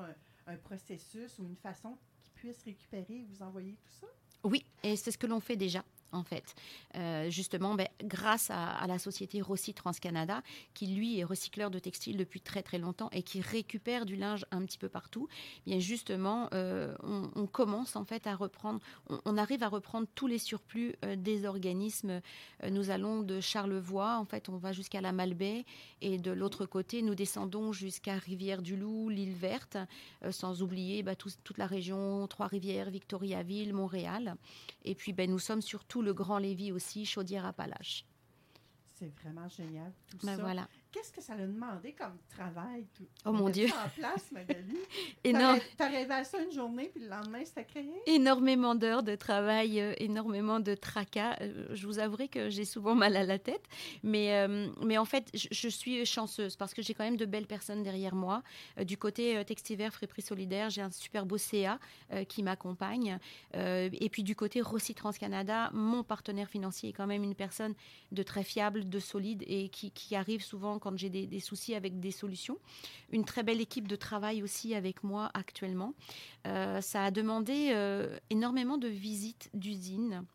un, 0.48 0.56
processus 0.58 1.38
ou 1.40 1.46
une 1.46 1.56
façon 1.56 1.98
qu'ils 2.22 2.34
puissent 2.34 2.64
récupérer, 2.64 3.26
vous 3.30 3.42
envoyer 3.42 3.74
tout 3.74 3.92
ça? 3.92 4.08
Oui, 4.44 4.66
et 4.84 4.96
c'est 4.96 5.12
ce 5.12 5.18
que 5.18 5.28
l'on 5.28 5.40
fait 5.40 5.56
déjà. 5.56 5.84
En 6.14 6.24
fait, 6.24 6.56
Euh, 6.96 7.28
justement, 7.32 7.74
ben, 7.74 7.88
grâce 8.04 8.52
à, 8.52 8.86
la 8.86 9.00
société 9.00 9.42
Rossi 9.42 9.74
TransCanada, 9.74 10.44
qui 10.76 10.86
lui 10.86 11.20
est 11.20 11.24
recycleur 11.24 11.72
de 11.72 11.80
textiles 11.80 12.18
depuis 12.18 12.40
très 12.40 12.62
très 12.62 12.78
longtemps 12.78 13.10
et 13.12 13.24
qui 13.24 13.42
récupère 13.42 14.06
du 14.06 14.16
linge 14.16 14.46
un 14.52 14.64
petit 14.64 14.78
peu 14.78 14.90
partout, 14.90 15.28
bien 15.66 15.80
justement, 15.80 16.50
euh, 16.54 16.94
on, 17.02 17.48
commence 17.48 17.96
en 17.96 18.06
fait 18.06 18.28
à 18.28 18.36
reprendre, 18.36 18.80
on, 19.26 19.38
arrive 19.38 19.64
à 19.64 19.70
reprendre 19.70 20.08
tous 20.14 20.28
les 20.28 20.38
surplus 20.38 20.94
euh, 21.04 21.16
des 21.16 21.46
organismes. 21.46 22.22
Nous 22.70 22.92
allons 22.92 23.22
de 23.22 23.42
Charlevoix, 23.42 24.20
en 24.20 24.26
fait, 24.26 24.48
on 24.50 24.58
va 24.58 24.72
jusqu'à 24.72 25.02
la 25.02 25.12
Malbaie 25.12 25.66
et 26.02 26.20
de 26.20 26.32
l'autre 26.32 26.68
côté, 26.68 27.02
nous 27.02 27.16
descendons 27.16 27.74
jusqu'à 27.74 28.18
Rivière-du-Loup, 28.20 29.10
l'île 29.10 29.34
Verte, 29.34 29.78
sans 30.30 30.62
oublier 30.62 31.02
bah, 31.02 31.16
tout- 31.16 31.32
toute 31.44 31.58
la 31.58 31.66
région 31.66 32.28
Trois-Rivières, 32.28 32.92
Victoriaville, 32.92 33.74
Montréal. 33.74 34.36
Et 34.86 34.94
puis, 34.94 35.12
ben, 35.14 35.30
nous 35.30 35.40
sommes 35.40 35.62
sur 35.64 35.84
tout 35.86 36.03
le 36.04 36.14
Grand 36.14 36.38
Lévis 36.38 36.72
aussi, 36.72 37.06
Chaudière-Appalaches. 37.06 38.06
C'est 38.96 39.12
vraiment 39.22 39.50
génial, 39.50 39.92
tout 40.08 40.18
Ben 40.24 40.36
ça. 40.36 40.42
voilà. 40.42 40.68
Qu'est-ce 40.94 41.12
que 41.12 41.22
ça 41.22 41.34
a 41.34 41.38
demandé 41.38 41.94
comme 41.94 42.16
travail? 42.30 42.86
Tout? 42.96 43.08
Oh 43.26 43.32
mon 43.32 43.50
Dieu. 43.50 43.68
en 43.84 43.90
place, 43.90 44.32
Magali. 44.32 44.78
Énorme. 45.24 45.58
T'arri- 45.76 45.76
T'arrivais 45.94 46.14
à 46.14 46.24
ça 46.24 46.40
une 46.40 46.52
journée, 46.52 46.90
puis 46.94 47.02
le 47.04 47.10
lendemain, 47.10 47.44
c'était 47.44 47.66
créé? 47.66 47.90
énormément 48.06 48.76
d'heures 48.76 49.02
de 49.02 49.16
travail, 49.16 49.82
euh, 49.82 49.94
énormément 49.98 50.60
de 50.60 50.76
tracas. 50.76 51.36
Euh, 51.42 51.66
je 51.74 51.88
vous 51.88 51.98
avouerai 51.98 52.28
que 52.28 52.52
j'ai 52.52 52.64
souvent 52.64 52.94
mal 52.94 53.16
à 53.16 53.24
la 53.24 53.40
tête, 53.40 53.64
mais, 54.04 54.34
euh, 54.36 54.70
mais 54.86 55.00
en 55.00 55.06
fait, 55.06 55.30
je, 55.34 55.48
je 55.50 55.68
suis 55.68 56.06
chanceuse 56.06 56.56
parce 56.56 56.76
que 56.76 56.84
j'ai 56.84 56.94
quand 56.94 57.04
même 57.06 57.18
de 57.18 57.26
belles 57.26 57.48
personnes 57.48 57.82
derrière 57.82 58.14
moi. 58.14 58.44
Du 58.86 58.96
côté 58.98 59.44
Textiver 59.46 59.90
Fréprix 59.90 60.22
Solidaire, 60.22 60.70
j'ai 60.70 60.82
un 60.84 60.92
super 60.92 61.26
beau 61.26 61.40
CA 61.40 61.80
qui 62.30 62.44
m'accompagne. 62.44 63.18
Et 63.56 64.10
puis 64.12 64.22
du 64.24 64.36
côté 64.36 64.62
Rossi 64.62 64.94
TransCanada, 64.94 65.72
mon 65.74 66.04
partenaire 66.04 66.50
financier 66.50 66.90
est 66.90 66.94
quand 66.94 67.08
même 67.08 67.24
une 67.24 67.36
personne 67.36 67.74
de 68.12 68.22
très 68.22 68.44
fiable, 68.44 68.88
de 68.88 69.00
solide 69.00 69.44
et 69.48 69.70
qui, 69.70 69.90
qui 69.92 70.16
arrive 70.16 70.44
souvent 70.44 70.80
quand 70.84 70.98
j'ai 70.98 71.10
des, 71.10 71.40
soucis 71.40 71.76
avec 71.76 72.02
des 72.02 72.12
solutions. 72.12 72.58
Une 73.12 73.24
très 73.24 73.42
belle 73.42 73.62
équipe 73.62 73.88
de 73.88 73.96
travail 73.96 74.44
aussi 74.44 74.76
avec 74.76 75.02
moi 75.04 75.32
actuellement. 75.34 75.94
Euh, 76.46 76.82
ça 76.82 77.06
a 77.06 77.12
demandé 77.12 77.70
euh, 77.72 78.20
énormément 78.30 78.78
de 78.78 78.90
visites 78.90 79.50
d'usines 79.54 80.26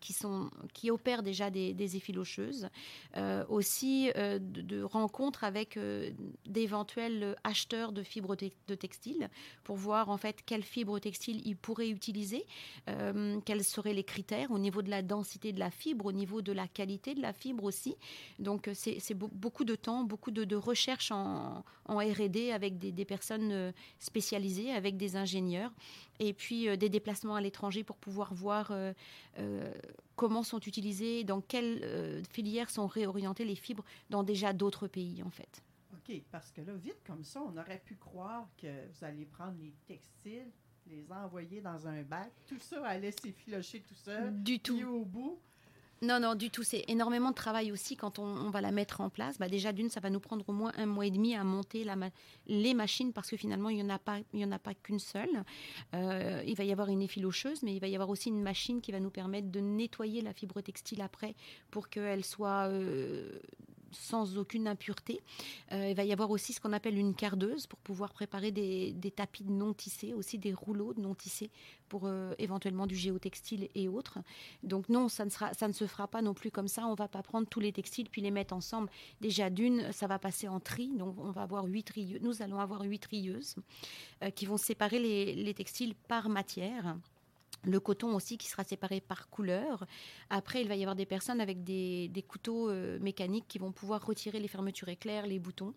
qui, 0.00 0.12
sont, 0.12 0.50
qui 0.72 0.90
opèrent 0.90 1.22
déjà 1.22 1.50
des, 1.50 1.96
effilocheuses, 1.96 2.68
Euh, 3.16 3.44
aussi 3.48 4.10
euh, 4.16 4.38
de, 4.40 4.82
rencontres 4.82 5.44
avec 5.44 5.76
euh, 5.76 6.10
d'éventuels 6.46 7.36
acheteurs 7.44 7.92
de 7.92 8.02
fibres 8.02 8.36
de 8.36 8.74
textile 8.74 9.28
pour 9.64 9.76
voir 9.76 10.08
en 10.08 10.16
fait 10.16 10.42
quelles 10.46 10.62
fibres 10.62 10.98
textiles 10.98 11.42
ils 11.44 11.56
pourraient 11.56 11.90
utiliser, 11.90 12.46
euh, 12.88 13.38
quels 13.44 13.64
seraient 13.64 13.94
les 13.94 14.04
critères 14.04 14.50
au 14.50 14.58
niveau 14.58 14.82
de 14.82 14.90
la 14.90 15.02
densité 15.02 15.52
de 15.52 15.58
la 15.58 15.70
fibre, 15.70 16.06
au 16.06 16.12
niveau 16.12 16.42
de 16.42 16.52
la 16.52 16.68
qualité 16.68 17.14
de 17.14 17.20
la 17.20 17.32
fibre 17.32 17.64
aussi. 17.64 17.96
Donc 18.38 18.68
euh, 18.68 18.72
c'est 18.74 18.98
c'est 18.98 19.14
beau- 19.14 19.30
beaucoup 19.32 19.64
de 19.64 19.74
temps, 19.74 20.04
beaucoup 20.04 20.30
de, 20.30 20.56
recherche 20.56 21.10
en, 21.10 21.64
R&D 21.88 22.52
avec 22.52 22.78
des, 22.78 23.04
personnes 23.04 23.50
euh, 23.52 23.72
spécialisées, 23.98 24.70
avec 24.72 24.96
des 24.96 25.16
ingénieurs, 25.16 25.72
et 26.22 26.32
puis 26.32 26.68
euh, 26.68 26.76
des 26.76 26.88
déplacements 26.88 27.34
à 27.34 27.40
l'étranger 27.40 27.82
pour 27.82 27.96
pouvoir 27.96 28.32
voir 28.32 28.70
euh, 28.70 28.92
euh, 29.38 29.72
comment 30.14 30.42
sont 30.44 30.60
utilisées, 30.60 31.24
dans 31.24 31.40
quelles 31.40 32.22
filières 32.30 32.70
sont 32.70 32.86
réorientées 32.86 33.44
les 33.44 33.56
fibres 33.56 33.84
dans 34.08 34.22
déjà 34.22 34.52
d'autres 34.52 34.86
pays 34.86 35.22
en 35.24 35.30
fait. 35.30 35.62
OK, 35.92 36.22
parce 36.30 36.50
que 36.52 36.60
là, 36.60 36.74
vite 36.74 37.02
comme 37.06 37.24
ça, 37.24 37.42
on 37.42 37.56
aurait 37.58 37.82
pu 37.84 37.96
croire 37.96 38.48
que 38.56 38.66
vous 38.66 39.04
allez 39.04 39.26
prendre 39.26 39.56
les 39.60 39.74
textiles, 39.86 40.50
les 40.86 41.04
envoyer 41.10 41.60
dans 41.60 41.86
un 41.86 42.02
bac, 42.02 42.30
tout 42.46 42.58
ça 42.60 42.86
allait 42.86 43.12
s'effilocher 43.12 43.80
tout 43.80 43.94
seul. 43.94 44.42
Du 44.42 44.60
tout. 44.60 44.76
Puis 44.76 44.84
au 44.84 45.04
bout, 45.04 45.40
Non, 46.02 46.18
non, 46.18 46.34
du 46.34 46.50
tout. 46.50 46.64
C'est 46.64 46.84
énormément 46.88 47.30
de 47.30 47.34
travail 47.36 47.70
aussi 47.70 47.96
quand 47.96 48.18
on, 48.18 48.50
va 48.50 48.60
la 48.60 48.72
mettre 48.72 49.00
en 49.00 49.08
place. 49.08 49.38
Bah, 49.38 49.48
déjà, 49.48 49.72
d'une, 49.72 49.88
ça 49.88 50.00
va 50.00 50.10
nous 50.10 50.18
prendre 50.18 50.44
au 50.48 50.52
moins 50.52 50.72
un 50.76 50.86
mois 50.86 51.06
et 51.06 51.12
demi 51.12 51.36
à 51.36 51.44
monter 51.44 51.86
les 52.48 52.74
machines 52.74 53.12
parce 53.12 53.30
que 53.30 53.36
finalement, 53.36 53.68
il 53.68 53.76
n'y 53.76 53.84
en 53.84 53.90
a 53.90 54.00
pas, 54.00 54.18
pas 54.64 54.74
qu'une 54.74 54.98
seule. 54.98 55.44
Euh, 55.94 56.42
il 56.44 56.56
va 56.56 56.64
y 56.64 56.72
avoir 56.72 56.88
une 56.88 57.02
effilocheuse, 57.02 57.62
mais 57.62 57.74
il 57.74 57.78
va 57.78 57.86
y 57.86 57.94
avoir 57.94 58.10
aussi 58.10 58.30
une 58.30 58.42
machine 58.42 58.80
qui 58.80 58.90
va 58.90 58.98
nous 58.98 59.10
permettre 59.10 59.52
de 59.52 59.60
nettoyer 59.60 60.22
la 60.22 60.32
fibre 60.32 60.60
textile 60.60 61.02
après 61.02 61.36
pour 61.70 61.88
qu'elle 61.88 62.24
soit 62.24 62.66
euh, 62.66 63.38
sans 63.92 64.38
aucune 64.38 64.66
impureté. 64.68 65.20
Euh, 65.72 65.88
il 65.90 65.94
va 65.94 66.04
y 66.04 66.12
avoir 66.12 66.30
aussi 66.30 66.52
ce 66.52 66.60
qu'on 66.60 66.72
appelle 66.72 66.98
une 66.98 67.14
cardeuse 67.14 67.66
pour 67.66 67.78
pouvoir 67.78 68.12
préparer 68.12 68.50
des, 68.50 69.12
tapis 69.14 69.44
de 69.44 69.50
non 69.50 69.72
tissés, 69.72 70.12
aussi 70.14 70.38
des 70.38 70.52
rouleaux 70.52 70.94
de 70.94 71.00
non 71.00 71.14
tissés 71.14 71.50
pour 71.88 72.06
euh, 72.06 72.34
éventuellement 72.38 72.86
du 72.86 72.94
géotextile 72.94 73.68
et 73.74 73.88
autres. 73.88 74.18
Donc 74.62 74.88
non, 74.88 75.08
ça 75.08 75.24
ne, 75.24 75.66
ne 75.68 75.72
se 75.72 75.86
fera 75.86 76.08
pas 76.08 76.22
non 76.22 76.34
plus 76.34 76.50
comme 76.50 76.68
ça. 76.68 76.86
On 76.86 76.94
va 76.94 77.08
pas 77.08 77.22
prendre 77.22 77.46
tous 77.48 77.60
les 77.60 77.72
textiles 77.72 78.08
puis 78.10 78.22
les 78.22 78.30
mettre 78.30 78.54
ensemble. 78.54 78.90
Déjà 79.20 79.50
d'une, 79.50 79.92
ça 79.92 80.06
va 80.06 80.18
passer 80.18 80.48
en 80.48 80.60
tri. 80.60 80.88
Donc 80.96 81.16
on 81.18 81.30
va 81.30 81.42
avoir 81.42 81.64
huit 81.64 81.84
trieuses. 81.84 82.20
Nous 82.22 82.42
allons 82.42 82.58
avoir 82.58 82.82
huit 82.82 83.00
trieuses 83.00 83.56
euh, 84.22 84.30
qui 84.30 84.46
vont 84.46 84.56
séparer 84.56 84.98
les 84.98 85.54
textiles 85.54 85.94
par 86.08 86.28
matière. 86.28 86.96
Le 87.64 87.78
coton 87.78 88.14
aussi 88.14 88.38
qui 88.38 88.48
sera 88.48 88.64
séparé 88.64 89.00
par 89.00 89.30
couleur. 89.30 89.86
Après, 90.30 90.62
il 90.62 90.68
va 90.68 90.74
y 90.74 90.82
avoir 90.82 90.96
des 90.96 91.06
personnes 91.06 91.40
avec 91.40 91.62
des, 91.62 92.08
des 92.08 92.22
couteaux 92.22 92.68
euh, 92.68 92.98
mécaniques 93.00 93.46
qui 93.46 93.58
vont 93.58 93.70
pouvoir 93.72 94.04
retirer 94.04 94.40
les 94.40 94.48
fermetures 94.48 94.88
éclairs, 94.88 95.26
les 95.26 95.38
boutons. 95.38 95.72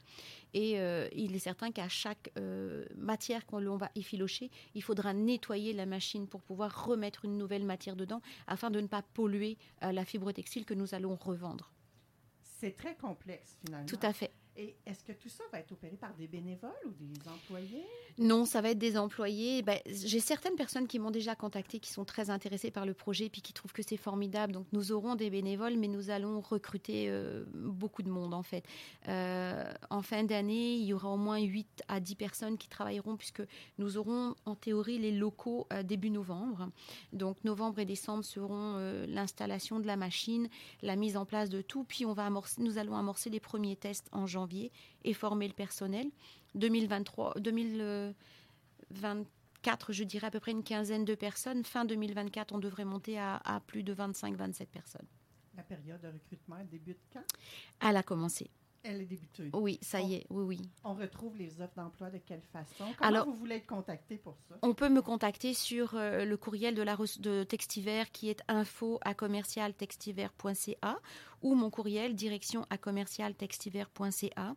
Et 0.54 0.80
euh, 0.80 1.08
il 1.14 1.36
est 1.36 1.40
certain 1.40 1.72
qu'à 1.72 1.88
chaque 1.88 2.32
euh, 2.38 2.86
matière 2.96 3.46
qu'on 3.46 3.60
l'on 3.60 3.78
va 3.78 3.92
effilocher, 3.96 4.50
il 4.74 4.82
faudra 4.82 5.14
nettoyer 5.14 5.74
la 5.74 5.86
machine 5.86 6.28
pour 6.28 6.42
pouvoir 6.42 6.86
remettre 6.86 7.26
une 7.26 7.38
nouvelle 7.38 7.66
matière 7.66 7.96
dedans 7.96 8.22
afin 8.48 8.72
de 8.72 8.82
ne 8.82 8.88
pas 8.88 9.02
polluer 9.02 9.58
la 9.82 10.06
fibre 10.06 10.32
textile 10.32 10.66
que 10.66 10.74
nous 10.74 10.96
allons 10.96 11.16
revendre. 11.16 11.72
c'est 12.42 12.76
très 12.76 12.96
complexe 12.96 13.58
finalement. 13.64 13.86
Tout 13.86 14.00
à 14.02 14.14
fait. 14.14 14.32
Et 14.58 14.78
est-ce 14.86 15.04
que 15.04 15.12
tout 15.12 15.28
ça 15.28 15.44
va 15.52 15.60
être 15.60 15.74
opéré 15.74 15.98
par 15.98 16.14
des 16.14 16.28
bénévoles 16.28 16.72
ou 16.86 16.92
des 16.92 17.28
employés? 17.28 17.86
Non, 18.18 18.46
ça 18.46 18.62
va 18.62 18.70
être 18.70 18.78
des 18.78 18.98
employés. 18.98 19.62
Ben, 19.62 19.80
J'ai 19.86 20.22
certaines 20.22 20.56
personnes 20.56 20.88
qui 20.88 20.98
m'ont 20.98 21.12
déjà 21.12 21.36
contacté, 21.36 21.80
qui 21.80 21.92
sont 21.92 22.06
très 22.06 22.30
intéressées 22.30 22.72
par 22.72 22.86
le 22.86 22.94
projet, 22.94 23.28
puis 23.28 23.42
qui 23.42 23.52
trouvent 23.52 23.74
que 23.74 23.82
c'est 23.86 23.98
formidable. 23.98 24.54
Donc 24.54 24.66
nous 24.72 24.94
aurons 24.94 25.16
des 25.16 25.30
bénévoles, 25.30 25.76
mais 25.76 25.90
nous 25.90 26.10
allons 26.10 26.40
recruter 26.40 27.08
euh, 27.10 27.44
beaucoup 27.54 28.02
de 28.02 28.10
monde 28.10 28.34
en 28.34 28.44
fait. 28.44 28.64
Euh, 29.10 29.66
en 29.90 30.02
fin 30.02 30.24
d'année, 30.24 30.76
il 30.76 30.86
y 30.86 30.94
aura 30.94 31.10
au 31.10 31.18
moins 31.18 31.42
8 31.42 31.84
à 31.90 32.00
10 32.00 32.16
personnes 32.16 32.58
qui 32.58 32.70
travailleront, 32.70 33.18
puisque 33.18 33.44
nous 33.78 33.98
aurons 33.98 34.36
en 34.46 34.56
théorie 34.56 35.00
les 35.00 35.12
locaux 35.12 35.68
euh, 35.74 35.84
début 35.84 36.12
novembre. 36.12 36.70
Donc 37.12 37.44
novembre 37.44 37.80
et 37.80 37.86
décembre 37.86 38.24
seront 38.24 38.78
l'installation 39.08 39.82
de 39.82 39.88
la 39.88 39.98
machine, 39.98 40.48
la 40.82 40.96
mise 40.96 41.18
en 41.18 41.26
place 41.26 41.50
de 41.50 41.62
tout, 41.62 41.84
puis 41.84 42.06
on 42.06 42.14
va 42.14 42.26
amorcer, 42.26 42.62
nous 42.62 42.78
allons 42.78 42.96
amorcer 42.96 43.30
les 43.30 43.40
premiers 43.42 43.76
tests 43.76 44.08
en 44.14 44.26
janvier 44.26 44.45
et 45.04 45.14
former 45.14 45.48
le 45.48 45.54
personnel. 45.54 46.08
2023, 46.56 47.36
2024, 47.40 49.94
je 49.94 50.04
dirais 50.04 50.28
à 50.28 50.32
peu 50.32 50.40
près 50.40 50.52
une 50.52 50.64
quinzaine 50.64 51.06
de 51.06 51.16
personnes. 51.16 51.64
Fin 51.64 51.86
2024, 51.86 52.54
on 52.54 52.60
devrait 52.60 52.86
monter 52.86 53.18
à, 53.20 53.38
à 53.44 53.60
plus 53.60 53.84
de 53.84 53.94
25-27 53.94 54.66
personnes. 54.68 55.08
La 55.58 55.64
période 55.64 56.02
de 56.02 56.08
recrutement 56.10 56.58
elle 56.60 56.70
débute 56.70 57.00
quand? 57.14 57.24
Elle 57.82 57.98
a 57.98 58.04
commencé. 58.04 58.50
Elle 58.88 59.02
est 59.02 59.06
débutée. 59.06 59.50
Oui, 59.54 59.80
ça 59.82 60.00
y 60.00 60.14
est, 60.14 60.28
oui, 60.30 60.44
oui. 60.44 60.62
On 60.84 60.94
retrouve 60.94 61.36
les 61.38 61.60
offres 61.60 61.74
d'emploi 61.76 62.12
de 62.12 62.20
quelle 62.20 62.44
façon? 62.54 62.86
Comment 63.00 63.10
Alors- 63.10 63.26
vous 63.26 63.34
voulez 63.34 63.56
être 63.56 63.66
contacté 63.66 64.18
pour 64.18 64.38
ça? 64.48 64.60
On 64.62 64.76
peut 64.76 64.90
me 64.90 65.02
contacter 65.02 65.56
sur 65.56 65.96
euh, 65.96 66.24
le 66.24 66.38
courriel 66.38 66.76
de, 66.76 66.84
la, 66.84 66.96
de 67.20 67.44
Textiver 67.44 68.04
qui 68.14 68.30
est 68.30 68.44
info 68.48 69.00
à 69.02 69.16
commercial 69.16 69.74
textiver.ca 69.74 71.00
ou 71.42 71.56
mon 71.56 71.70
courriel 71.70 72.16
direction 72.16 72.66
à 72.70 72.78
commercial-textiver.ca. 72.78 74.56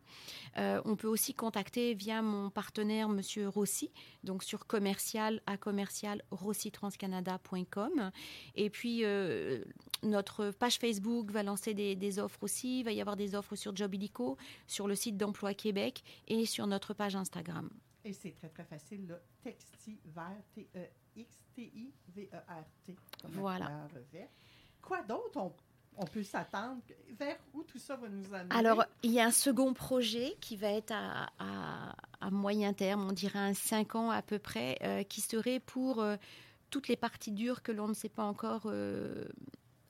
Euh, 0.57 0.81
on 0.85 0.95
peut 0.95 1.07
aussi 1.07 1.33
contacter 1.33 1.93
via 1.93 2.21
mon 2.21 2.49
partenaire 2.49 3.09
Monsieur 3.09 3.47
Rossi, 3.47 3.91
donc 4.23 4.43
sur 4.43 4.67
commercial 4.67 5.41
à 5.45 5.57
commercial 5.57 6.21
rossitranscanada.com. 6.31 8.11
Et 8.55 8.69
puis 8.69 9.03
euh, 9.03 9.63
notre 10.03 10.51
page 10.51 10.77
Facebook 10.77 11.31
va 11.31 11.43
lancer 11.43 11.73
des, 11.73 11.95
des 11.95 12.19
offres 12.19 12.43
aussi. 12.43 12.79
Il 12.79 12.83
va 12.83 12.91
y 12.91 13.01
avoir 13.01 13.15
des 13.15 13.35
offres 13.35 13.55
sur 13.55 13.75
Job 13.75 13.93
Illico, 13.93 14.37
sur 14.67 14.87
le 14.87 14.95
site 14.95 15.17
d'Emploi 15.17 15.53
Québec 15.53 16.03
et 16.27 16.45
sur 16.45 16.67
notre 16.67 16.93
page 16.93 17.15
Instagram. 17.15 17.69
Et 18.05 18.13
c'est 18.13 18.31
très, 18.31 18.49
très 18.49 18.63
facile, 18.63 19.07
là. 19.07 19.19
Textiver, 19.43 19.99
T-E-X-T-I-V-E-R-T. 20.53 21.25
comme 23.21 23.33
la 23.33 23.39
Voilà. 23.39 23.87
Quoi 24.81 25.03
d'autre 25.03 25.37
on, 25.37 25.53
on 25.99 26.05
peut 26.05 26.23
s'attendre? 26.23 26.81
Vers 27.19 27.37
où 27.53 27.63
tout 27.63 27.77
ça 27.79 27.95
va 27.97 28.07
nous 28.09 28.33
amener? 28.33 28.55
Alors, 28.55 28.85
il 29.03 29.11
y 29.11 29.19
a 29.19 29.25
un 29.25 29.31
second 29.31 29.73
projet 29.73 30.35
qui 30.39 30.55
va 30.55 30.69
être 30.71 30.91
à, 30.91 31.29
à- 31.39 31.95
à 32.21 32.29
moyen 32.31 32.73
terme, 32.73 33.07
on 33.07 33.11
dirait 33.13 33.39
un 33.39 33.53
5 33.53 33.95
ans 33.95 34.09
à 34.11 34.21
peu 34.21 34.39
près, 34.39 34.77
euh, 34.83 35.03
qui 35.03 35.21
serait 35.21 35.59
pour 35.59 36.01
euh, 36.01 36.15
toutes 36.69 36.87
les 36.87 36.95
parties 36.97 37.31
dures 37.31 37.61
que 37.63 37.71
l'on 37.71 37.87
ne 37.87 37.93
sait 37.93 38.09
pas 38.09 38.23
encore, 38.23 38.63
euh, 38.65 39.25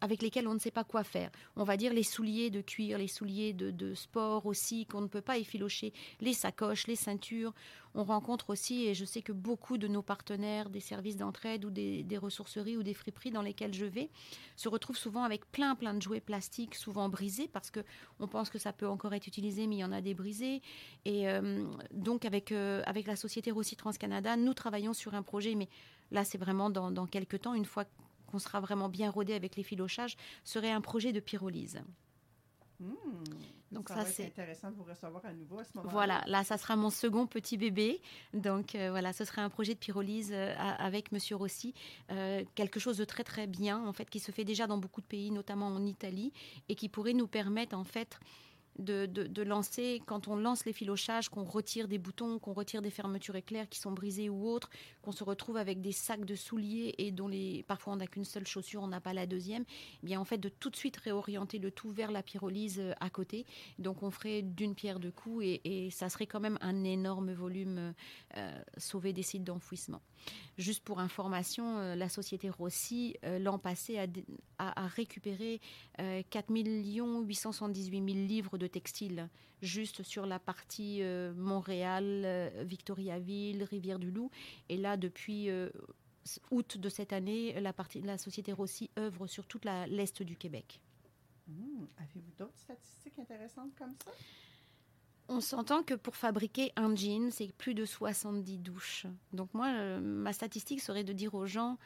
avec 0.02 0.22
lesquelles 0.22 0.48
on 0.48 0.54
ne 0.54 0.60
sait 0.60 0.72
pas 0.72 0.84
quoi 0.84 1.04
faire. 1.04 1.32
On 1.56 1.64
va 1.64 1.78
dire 1.78 1.94
les 1.94 2.04
souliers 2.04 2.50
de 2.50 2.62
cuir, 2.62 2.98
les 2.98 3.08
souliers 3.08 3.54
de, 3.54 3.72
de 3.72 3.94
sport 3.94 4.46
aussi, 4.46 4.86
qu'on 4.86 5.02
ne 5.02 5.08
peut 5.08 5.22
pas 5.22 5.38
effilocher, 5.38 5.94
les 6.22 6.34
sacoches, 6.34 6.88
les 6.88 6.96
ceintures. 6.96 7.54
On 7.96 8.04
rencontre 8.04 8.52
aussi, 8.52 8.86
et 8.86 8.94
je 8.94 9.04
sais 9.04 9.24
que 9.24 9.32
beaucoup 9.32 9.78
de 9.80 9.88
nos 9.88 10.04
partenaires 10.04 10.70
des 10.70 10.80
services 10.80 11.18
d'entraide 11.18 11.66
ou 11.66 11.72
des, 11.72 12.04
des 12.04 12.18
ressourceries 12.18 12.78
ou 12.78 12.84
des 12.84 12.94
friperies 12.94 13.32
dans 13.32 13.42
lesquelles 13.42 13.74
je 13.74 13.86
vais 13.86 14.10
se 14.56 14.70
retrouvent 14.70 14.98
souvent 14.98 15.24
avec 15.24 15.50
plein 15.52 15.76
plein 15.76 15.94
de 15.94 16.02
jouets 16.02 16.20
plastiques, 16.20 16.76
souvent 16.76 17.10
brisés, 17.10 17.48
parce 17.48 17.72
que 17.72 17.80
on 18.20 18.28
pense 18.28 18.50
que 18.50 18.60
ça 18.60 18.74
peut 18.74 18.88
encore 18.88 19.14
être 19.14 19.28
utilisé, 19.28 19.66
mais 19.66 19.78
il 19.78 19.80
y 19.80 19.84
en 19.84 19.92
a 19.92 20.02
des 20.02 20.14
brisés. 20.14 20.62
Et 21.06 21.28
euh, 21.30 21.66
donc 21.92 22.26
avec 22.26 22.52
euh, 22.52 22.84
avec 22.86 23.08
la 23.08 23.16
société 23.16 23.52
Rossi 23.52 23.76
Transcanada, 23.76 24.38
nous 24.38 24.54
travaillons 24.54 24.94
sur 24.94 25.16
un 25.16 25.24
projet, 25.24 25.56
mais 25.56 25.68
là 26.12 26.24
c'est 26.24 26.38
vraiment 26.38 26.70
dans, 26.70 26.92
dans 26.92 27.08
quelques 27.08 27.42
temps, 27.42 27.56
une 27.56 27.66
fois 27.66 27.86
qu'on 28.30 28.40
sera 28.40 28.60
vraiment 28.60 28.90
bien 28.90 29.10
rodé 29.10 29.34
avec 29.34 29.56
les 29.56 29.64
filochages, 29.64 30.16
serait 30.44 30.72
un 30.72 30.82
projet 30.82 31.12
de 31.12 31.20
pyrolyse. 31.20 31.82
Hmm, 32.80 32.94
Donc 33.74 33.90
ça, 33.90 34.06
c'est- 34.06 34.26
intéressant 34.28 34.72
de 34.72 34.76
vous 34.76 34.84
recevoir 34.84 35.26
à 35.26 35.34
nouveau 35.34 35.60
à 35.60 35.66
ce 35.66 35.72
moment-là. 35.76 35.92
Voilà, 35.94 36.24
là, 36.28 36.46
ça 36.46 36.58
sera 36.58 36.78
mon 36.78 36.90
second 36.90 37.28
petit 37.28 37.58
bébé. 37.58 38.00
Donc 38.34 38.74
euh, 38.74 38.90
voilà, 38.90 39.12
ce 39.12 39.26
sera 39.26 39.42
un 39.42 39.50
projet 39.50 39.74
de 39.74 39.80
pyrolyse 39.80 40.32
euh, 40.32 40.56
avec 40.58 41.12
Monsieur 41.12 41.36
Rossi. 41.36 41.74
Euh, 42.10 42.44
quelque 42.56 42.80
chose 42.80 42.98
de 42.98 43.04
très 43.04 43.26
très 43.26 43.48
bien, 43.48 43.86
en 43.86 43.92
fait, 43.92 44.10
qui 44.10 44.20
se 44.22 44.32
fait 44.32 44.46
déjà 44.46 44.66
dans 44.66 44.78
beaucoup 44.78 45.02
de 45.02 45.06
pays, 45.08 45.30
notamment 45.30 45.68
en 45.68 45.86
Italie, 45.86 46.32
et 46.70 46.76
qui 46.76 46.88
pourrait 46.88 47.14
nous 47.14 47.28
permettre, 47.28 47.76
en 47.76 47.84
fait, 47.84 48.18
de, 48.78 49.06
de- 49.08 49.28
de 49.28 49.42
lancer, 49.44 50.02
quand 50.06 50.30
on 50.30 50.38
lance 50.38 50.64
les 50.64 50.72
filochages, 50.72 51.28
qu'on 51.28 51.44
retire 51.44 51.90
des 51.90 51.98
boutons, 51.98 52.40
qu'on 52.40 52.54
retire 52.54 52.82
des 52.82 52.92
fermetures 52.92 53.36
éclairs 53.36 53.68
qui 53.68 53.78
sont 53.78 53.92
brisées 53.92 54.30
ou 54.30 54.48
autres, 54.48 54.70
qu'on 55.10 55.16
se 55.16 55.24
retrouve 55.24 55.58
avec 55.58 55.82
des 55.82 55.92
sacs 55.92 56.24
de 56.24 56.36
souliers 56.36 56.94
et 57.00 57.12
dont 57.12 57.28
les, 57.28 57.64
parfois 57.64 57.94
on 57.94 57.96
n'a 57.96 58.06
qu'une 58.06 58.26
seule 58.26 58.46
chaussure, 58.46 58.84
on 58.84 58.88
n'a 58.88 59.02
pas 59.02 59.12
la 59.14 59.26
deuxième, 59.26 59.64
eh 60.04 60.06
bien 60.06 60.20
en 60.20 60.24
fait 60.24 60.38
de 60.38 60.50
tout 60.50 60.70
de 60.70 60.76
suite 60.76 60.98
réorienter 60.98 61.58
le 61.58 61.72
tout 61.72 61.90
vers 61.90 62.12
la 62.12 62.22
pyrolyse 62.22 62.78
euh, 62.80 62.94
à 63.00 63.10
côté. 63.10 63.48
Donc 63.80 64.04
on 64.04 64.12
ferait 64.12 64.44
d'une 64.44 64.76
pierre 64.76 65.00
deux 65.00 65.10
coups 65.12 65.44
et, 65.64 65.90
ça 65.90 66.10
serait 66.10 66.28
quand 66.28 66.40
même 66.40 66.60
un 66.62 66.84
énorme 66.84 67.34
volume 67.34 67.96
euh, 68.38 68.62
sauvé 68.78 69.12
des 69.12 69.24
sites 69.24 69.44
d'enfouissement. 69.44 70.02
Juste 70.60 70.84
pour 70.84 71.00
information, 71.00 71.80
euh, 71.80 71.96
la 71.96 72.10
société 72.10 72.50
Rossi, 72.50 73.16
l'an 73.40 73.58
passé, 73.58 73.98
a, 73.98 74.06
a- 74.60 74.88
récupéré 74.88 75.60
euh, 76.00 76.22
4 76.30 76.52
878 76.52 77.96
000 78.14 78.28
livres 78.28 78.58
de 78.60 78.68
textiles 78.68 79.28
juste 79.62 80.04
sur 80.04 80.26
la 80.26 80.40
partie 80.40 81.02
Montréal, 81.36 82.50
Victoriaville, 82.64 83.64
Rivière-du-Loup. 83.64 84.32
Et 84.70 84.78
là, 84.78 84.96
depuis 85.00 85.50
euh, 85.50 85.70
août 86.52 86.78
de 86.78 86.90
cette 86.90 87.14
année, 87.14 87.60
la, 87.60 87.74
partie, 87.74 88.02
la 88.02 88.18
société 88.18 88.54
Rossi 88.54 88.90
œuvre 88.98 89.28
sur 89.28 89.48
toute 89.48 89.66
l'est 89.66 90.22
du 90.22 90.36
Québec. 90.36 90.80
Hmm, 91.48 91.86
Avez-vous 91.98 92.32
d'autres 92.38 92.58
statistiques 92.58 93.18
intéressantes 93.18 93.74
comme 93.76 93.96
ça? 94.04 94.12
On 95.28 95.42
s'entend 95.42 95.84
que 95.84 95.94
pour 95.94 96.16
fabriquer 96.16 96.72
un 96.76 96.96
jean, 96.96 97.32
c'est 97.32 97.52
plus 97.54 97.76
de 97.76 97.86
70 97.86 98.58
douches. 98.58 99.06
Donc 99.32 99.54
moi, 99.54 99.68
euh, 99.68 100.00
ma 100.00 100.34
statistique 100.34 100.82
serait 100.82 101.04
de 101.04 101.14
dire 101.14 101.36
aux 101.36 101.46
gens, 101.46 101.78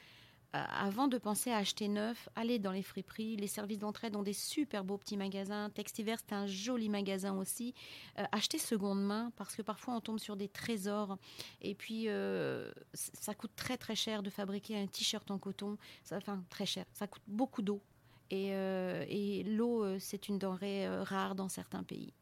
avant 0.53 1.07
de 1.07 1.17
penser 1.17 1.51
à 1.51 1.57
acheter 1.57 1.88
neuf, 1.88 2.29
allez 2.36 2.60
dans 2.60 2.72
les 2.72 2.83
friperies. 2.83 3.36
Les 3.36 3.48
services 3.48 3.79
d'entraide 3.79 4.15
ont 4.15 4.24
des 4.24 4.33
super 4.33 4.83
beaux 4.83 4.98
petits 4.98 5.17
magasins. 5.17 5.69
Textiver, 5.72 6.15
c'est 6.17 6.33
un 6.33 6.48
joli 6.48 6.89
magasin 6.89 7.36
aussi. 7.38 7.74
Euh, 8.19 8.25
achetez 8.31 8.60
seconde 8.60 9.03
main 9.03 9.31
parce 9.36 9.55
que 9.55 9.62
parfois 9.62 9.95
on 9.95 10.01
tombe 10.01 10.19
sur 10.19 10.36
des 10.36 10.48
trésors. 10.48 11.17
Et 11.62 11.74
puis, 11.74 12.07
euh, 12.07 12.72
ça 12.93 13.33
coûte 13.33 13.51
très 13.55 13.77
très 13.77 13.95
cher 13.95 14.24
de 14.24 14.29
fabriquer 14.29 14.79
un 14.79 14.88
t-shirt 14.88 15.29
en 15.31 15.39
coton. 15.39 15.77
Ça, 16.03 16.17
enfin, 16.17 16.43
très 16.50 16.65
cher. 16.65 16.86
Ça 16.93 17.07
coûte 17.07 17.24
beaucoup 17.27 17.62
d'eau. 17.62 17.81
Et, 18.29 18.53
euh, 18.53 19.05
et 19.07 19.43
l'eau, 19.43 19.83
euh, 19.83 19.98
c'est 20.00 20.27
une 20.27 20.39
denrée 20.39 20.88
euh, 20.88 21.03
rare 21.03 21.36
dans 21.36 21.50
certains 21.50 21.83
pays. 21.83 22.13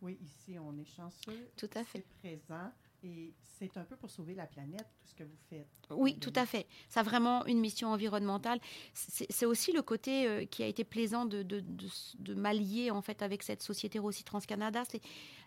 Oui, 0.00 0.18
ici, 0.20 0.58
on 0.58 0.76
est 0.76 0.84
chanceux. 0.84 1.48
Tout 1.56 1.70
à 1.74 1.84
fait. 1.84 2.04
C'est 2.22 2.38
présent 2.46 2.72
et 3.02 3.34
c'est 3.58 3.76
un 3.76 3.84
peu 3.84 3.96
pour 3.96 4.10
sauver 4.10 4.34
la 4.34 4.46
planète, 4.46 4.86
tout 5.00 5.08
ce 5.08 5.14
que 5.14 5.24
vous 5.24 5.38
faites. 5.48 5.68
Oui, 5.90 6.18
tout 6.18 6.32
à 6.36 6.46
fait. 6.46 6.66
Ça 6.88 7.00
a 7.00 7.02
vraiment 7.02 7.44
une 7.46 7.60
mission 7.60 7.88
environnementale. 7.88 8.60
C'est 8.94 9.46
aussi 9.46 9.72
le 9.72 9.82
côté 9.82 10.26
euh, 10.26 10.44
qui 10.44 10.62
a 10.62 10.66
été 10.66 10.84
plaisant 10.84 11.24
de, 11.24 11.42
de, 11.42 11.60
de, 11.60 11.88
de 12.18 12.34
m'allier 12.34 12.90
en 12.90 13.02
fait 13.02 13.22
avec 13.22 13.42
cette 13.42 13.62
société 13.62 13.98
Rossi 13.98 14.24
Transcanada. 14.24 14.82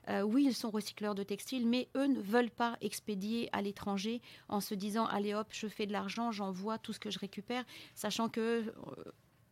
Euh, 0.08 0.22
oui, 0.22 0.46
ils 0.46 0.56
sont 0.56 0.70
recycleurs 0.70 1.16
de 1.16 1.24
textiles, 1.24 1.68
mais 1.68 1.90
eux 1.96 2.08
ne 2.08 2.22
veulent 2.22 2.52
pas 2.52 2.78
expédier 2.82 3.50
à 3.54 3.62
l'étranger 3.62 4.22
en 4.50 4.62
se 4.62 4.76
disant 4.76 5.06
allez 5.06 5.34
hop, 5.34 5.48
je 5.52 5.68
fais 5.68 5.86
de 5.86 5.92
l'argent, 5.92 6.32
j'envoie 6.32 6.78
tout 6.78 6.94
ce 6.94 7.00
que 7.00 7.10
je 7.10 7.20
récupère, 7.20 7.64
sachant 7.96 8.30
que 8.30 8.40
euh, 8.42 8.72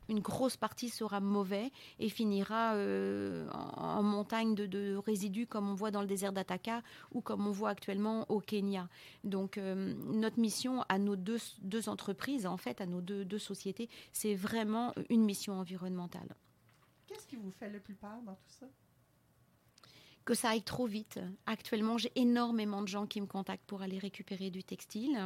une 0.09 0.19
grosse 0.19 0.57
partie 0.57 0.89
sera 0.89 1.19
mauvais 1.19 1.71
et 1.99 2.09
finira 2.09 2.75
euh, 2.75 3.47
en, 3.51 4.03
montagne 4.03 4.55
de, 4.55 4.95
résidus 4.95 5.47
comme 5.47 5.69
on 5.69 5.75
voit 5.75 5.91
dans 5.91 6.01
le 6.01 6.07
désert 6.07 6.33
d'Ataka 6.33 6.81
ou 7.11 7.21
comme 7.21 7.47
on 7.47 7.51
voit 7.51 7.69
actuellement 7.69 8.25
au 8.29 8.39
Kenya. 8.39 8.89
Donc 9.23 9.57
euh, 9.57 9.93
notre 10.07 10.39
mission 10.39 10.83
à 10.89 10.99
nos 10.99 11.15
deux, 11.15 11.39
deux 11.61 11.89
entreprises, 11.89 12.45
en 12.45 12.57
fait, 12.57 12.81
à 12.81 12.85
nos 12.85 13.01
deux, 13.01 13.25
deux 13.25 13.39
sociétés, 13.39 13.89
c'est 14.11 14.35
vraiment 14.35 14.93
une 15.09 15.23
mission 15.23 15.53
environnementale. 15.53 16.35
Qu'est-ce 17.07 17.27
qui 17.27 17.35
vous 17.35 17.51
fait 17.51 17.69
le 17.69 17.79
plus 17.79 17.95
peur 17.95 18.21
dans 18.25 18.35
tout 18.35 18.49
ça? 18.59 18.65
Que 20.25 20.33
ça 20.33 20.49
aille 20.49 20.61
trop 20.61 20.85
vite. 20.85 21.19
Actuellement, 21.45 21.97
j'ai 21.97 22.11
énormément 22.15 22.81
de 22.81 22.87
gens 22.87 23.05
qui 23.05 23.19
me 23.19 23.25
contactent 23.25 23.65
pour 23.65 23.81
aller 23.81 23.99
récupérer 23.99 24.49
du 24.49 24.63
textile. 24.63 25.17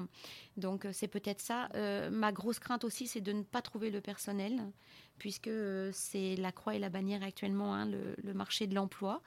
Donc, 0.57 0.85
euh, 0.85 0.91
c'est 0.93 1.07
peut-être 1.07 1.41
ça. 1.41 1.69
Euh, 1.75 2.09
ma 2.09 2.31
grosse 2.31 2.59
crainte 2.59 2.83
aussi, 2.83 3.07
c'est 3.07 3.21
de 3.21 3.31
ne 3.31 3.43
pas 3.43 3.61
trouver 3.61 3.91
le 3.91 4.01
personnel, 4.01 4.61
puisque 5.17 5.47
euh, 5.47 5.91
c'est 5.93 6.35
la 6.35 6.51
croix 6.51 6.75
et 6.75 6.79
la 6.79 6.89
bannière 6.89 7.23
actuellement, 7.23 7.75
hein, 7.75 7.85
le, 7.85 8.33
marché 8.33 8.67
de 8.67 8.75
l'emploi. 8.75 9.21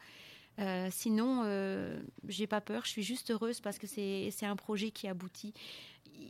Sinon, 0.91 1.43
euh, 1.47 1.99
j'ai 2.29 2.47
pas 2.47 2.61
peur. 2.61 2.85
Je 2.85 2.91
suis 2.91 3.03
juste 3.03 3.31
heureuse 3.31 3.61
parce 3.61 3.79
que 3.79 3.87
c'est 3.87 4.31
un 4.43 4.57
projet 4.57 4.91
qui 4.91 5.09
aboutit. 5.09 5.55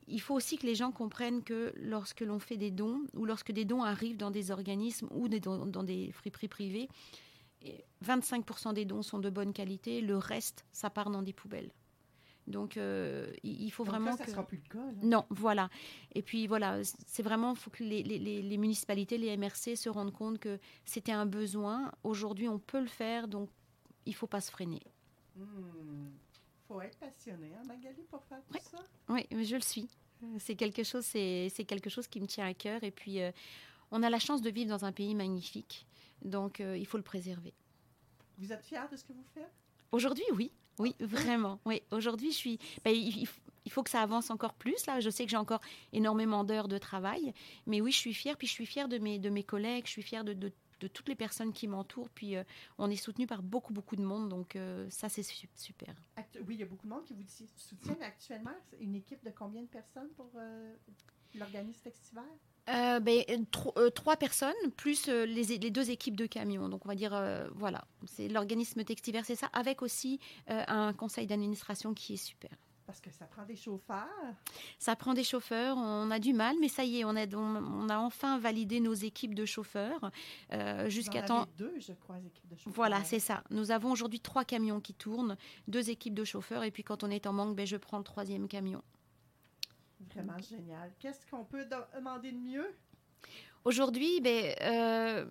Il 0.07 0.21
faut 0.21 0.35
aussi 0.35 0.57
que 0.57 0.67
les 0.67 0.77
gens 0.77 0.93
comprennent 0.93 1.43
que 1.43 1.73
lorsque 1.75 2.21
l'on 2.21 2.39
fait 2.39 2.57
des 2.57 2.71
dons 2.71 3.01
ou 3.15 3.25
lorsque 3.25 3.51
des 3.51 3.65
dons 3.65 3.83
arrivent 3.83 4.17
dans 4.17 4.31
des 4.31 4.53
organismes 4.53 5.09
ou 5.11 5.27
dans, 5.29 5.67
dans 5.67 5.83
des 5.83 6.13
friperies 6.13 6.47
privées, 6.47 6.89
et 7.63 7.85
25% 8.05 8.73
des 8.75 8.85
dons 8.85 9.03
sont 9.03 9.19
de 9.19 9.31
bonne 9.31 9.53
qualité, 9.53 10.01
le 10.01 10.17
reste, 10.17 10.65
ça 10.73 10.91
part 10.91 11.11
dans 11.11 11.23
des 11.23 11.33
poubelles. 11.33 11.71
Donc, 12.47 12.77
euh, 12.77 13.31
il 13.45 13.71
faut 13.71 13.85
Donc 13.85 13.93
vraiment 13.93 14.11
là, 14.11 14.17
ça 14.17 14.25
que... 14.25 14.31
sera 14.31 14.45
plus 14.47 14.57
le 14.65 14.69
cas. 14.73 14.85
là. 14.85 14.93
Non, 15.03 15.25
voilà. 15.31 15.69
Et 16.15 16.23
puis 16.23 16.47
voilà, 16.47 16.81
c'est 17.07 17.23
vraiment, 17.23 17.53
il 17.53 17.57
faut 17.59 17.71
que 17.71 17.85
les, 17.85 18.03
les- 18.03 18.19
les- 18.19 18.43
les 18.43 18.57
municipalités, 18.57 19.19
les 19.19 19.37
MRC 19.37 19.77
se 19.77 19.89
rendent 19.89 20.13
compte 20.13 20.39
que 20.39 20.59
c'était 20.85 21.13
un 21.13 21.27
besoin. 21.27 21.93
Aujourd'hui, 22.03 22.49
on 22.49 22.59
peut 22.59 22.81
le 22.81 22.89
faire, 22.89 23.29
donc 23.29 23.51
il 24.07 24.15
faut 24.15 24.27
pas 24.27 24.41
se 24.41 24.51
freiner. 24.51 24.81
Il 25.37 25.45
faut 26.67 26.81
être 26.81 26.99
passionné, 26.99 27.53
hein, 27.57 27.63
Magali, 27.67 28.03
pour 28.11 28.23
faire 28.25 28.41
tout 28.51 28.59
ça. 28.63 28.79
Oui, 29.09 29.27
mais 29.33 29.45
je 29.45 29.57
le 29.57 29.63
suis. 29.63 29.89
C'est 30.39 30.55
quelque 30.55 30.83
chose, 30.83 31.05
c'est 31.05 31.65
quelque 31.67 31.89
chose 31.91 32.07
qui 32.09 32.21
me 32.21 32.27
tient 32.27 32.47
à 32.47 32.55
cœur. 32.55 32.83
Et 32.85 32.91
puis, 32.91 33.21
euh, 33.21 33.31
on 33.91 34.03
a 34.03 34.11
la 34.11 34.19
chance 34.19 34.43
de 34.43 34.51
vivre 34.51 34.71
dans 34.71 34.85
un 34.85 34.93
pays 34.93 35.15
magnifique, 35.15 35.87
donc 36.23 36.61
euh, 36.61 36.77
il 36.77 36.87
faut 36.87 36.97
le 36.97 37.03
préserver. 37.03 37.55
Vous 38.39 38.53
êtes 38.53 38.65
fière 38.65 38.89
de 38.89 38.97
ce 38.97 39.05
que 39.05 39.13
vous 39.13 39.25
faites? 39.35 39.53
Aujourd'hui, 39.93 40.25
oui. 40.35 40.51
Oui, 40.79 40.95
vraiment. 41.01 41.61
Oui, 41.67 41.83
aujourd'hui, 41.91 42.31
je 42.33 42.37
suis. 42.37 42.59
ben, 42.85 42.95
il, 42.95 43.29
faut 43.69 43.83
que 43.83 43.91
ça 43.91 44.01
avance 44.01 44.31
encore 44.31 44.55
plus. 44.55 44.87
Là, 44.87 44.99
je 45.01 45.11
sais 45.11 45.25
que 45.25 45.31
j'ai 45.31 45.37
encore 45.37 45.61
énormément 45.93 46.43
d'heures 46.43 46.69
de 46.69 46.79
travail, 46.79 47.35
mais 47.67 47.83
oui, 47.83 47.93
je 47.93 47.99
suis 47.99 48.15
fière. 48.15 48.39
Puis 48.39 48.47
je 48.47 48.53
suis 48.53 48.65
fière 48.67 48.89
de 48.89 48.97
mes 48.99 49.19
de 49.19 49.29
mes 49.29 49.43
collègues. 49.45 49.85
Je 49.87 49.91
suis 49.91 50.03
fière 50.03 50.25
de, 50.25 50.33
de 50.33 50.51
de 50.81 50.89
toutes 50.89 51.11
les 51.11 51.15
personnes 51.15 51.53
qui 51.53 51.69
m'entourent. 51.69 52.09
Puis 52.09 52.37
euh, 52.37 52.45
on 52.79 52.89
est 52.91 52.97
soutenu 52.97 53.27
par 53.27 53.43
beaucoup, 53.43 53.75
beaucoup 53.75 53.97
de 53.97 54.03
monde. 54.03 54.31
Donc 54.31 54.57
euh, 54.57 54.89
ça, 54.89 55.11
c'est 55.11 55.23
su- 55.23 55.47
super. 55.55 55.95
Actu- 56.17 56.41
oui, 56.47 56.55
il 56.55 56.61
y 56.61 56.63
a 56.63 56.67
beaucoup 56.67 56.87
de 56.87 56.93
monde 56.93 57.05
qui 57.05 57.13
vous 57.13 57.23
soutiennent 57.57 58.03
actuellement. 58.03 58.55
Une 58.81 58.95
équipe 58.95 59.23
de 59.23 59.29
combien 59.31 59.61
de 59.61 59.69
personnes 59.69 60.09
pour 60.17 60.31
euh, 60.37 60.75
l'organisme 61.35 61.83
Textiver? 61.83 62.23
Euh, 62.73 63.01
ben, 63.01 63.25
euh, 63.29 63.39
tro- 63.51 63.73
euh, 63.77 63.91
trois 63.91 64.17
personnes, 64.17 64.55
plus 64.77 65.09
euh, 65.09 65.27
les, 65.27 65.45
les 65.59 65.71
deux 65.71 65.91
équipes 65.91 66.17
de 66.17 66.27
camions. 66.27 66.69
Donc 66.69 66.87
on 66.87 66.89
va 66.89 66.95
dire, 66.95 67.13
voilà, 67.55 67.85
c'est 68.07 68.29
l'organisme 68.29 68.85
Textiver, 68.85 69.23
c'est 69.25 69.35
ça, 69.35 69.49
avec 69.53 69.83
aussi 69.83 70.21
un 70.47 70.93
conseil 70.93 71.27
d'administration 71.27 71.95
qui 71.95 72.15
est 72.15 72.17
super. 72.17 72.51
Parce 72.87 73.01
que 73.01 73.11
ça 73.13 73.25
prend 73.27 73.45
des 73.45 73.55
chauffeurs. 73.55 74.09
Ça 74.81 74.97
prend 74.97 75.15
des 75.15 75.23
chauffeurs, 75.23 75.77
on 75.77 76.11
a 76.11 76.19
du 76.19 76.33
mal, 76.33 76.57
mais 76.61 76.67
ça 76.69 76.83
y 76.83 76.99
est, 76.99 77.05
on 77.05 77.15
a, 77.15 77.25
on, 77.37 77.85
on 77.85 77.89
a 77.89 77.99
enfin 77.99 78.39
validé 78.41 78.81
nos 78.81 78.95
équipes 78.95 79.35
de 79.37 79.45
chauffeurs 79.45 80.11
euh, 80.53 80.89
jusqu'à 80.89 81.23
temps. 81.23 81.47
deux, 81.57 81.73
je 81.79 81.93
crois, 81.93 82.19
équipes 82.19 82.49
de 82.49 82.57
chauffeurs. 82.57 82.73
Voilà, 82.73 83.05
c'est 83.05 83.21
ça. 83.21 83.45
Nous 83.51 83.71
avons 83.71 83.93
aujourd'hui 83.93 84.19
trois 84.19 84.45
camions 84.45 84.81
qui 84.81 84.95
tournent, 84.95 85.37
deux 85.69 85.89
équipes 85.91 86.15
de 86.15 86.25
chauffeurs, 86.25 86.65
et 86.65 86.73
puis 86.73 86.83
quand 86.83 87.05
on 87.05 87.11
est 87.11 87.29
en 87.29 87.33
manque, 87.33 87.55
ben, 87.55 87.65
je 87.67 87.77
prends 87.77 87.99
le 87.99 88.05
troisième 88.05 88.49
camion. 88.49 88.83
Vraiment 90.15 90.39
génial. 90.39 90.93
Qu'est-ce 90.99 91.27
qu'on 91.31 91.45
peut 91.45 91.65
de- 91.65 91.97
demander 91.99 92.33
de 92.33 92.39
mieux? 92.39 92.75
Aujourd'hui, 93.65 94.21
ben, 94.21 94.55
euh, 94.63 95.27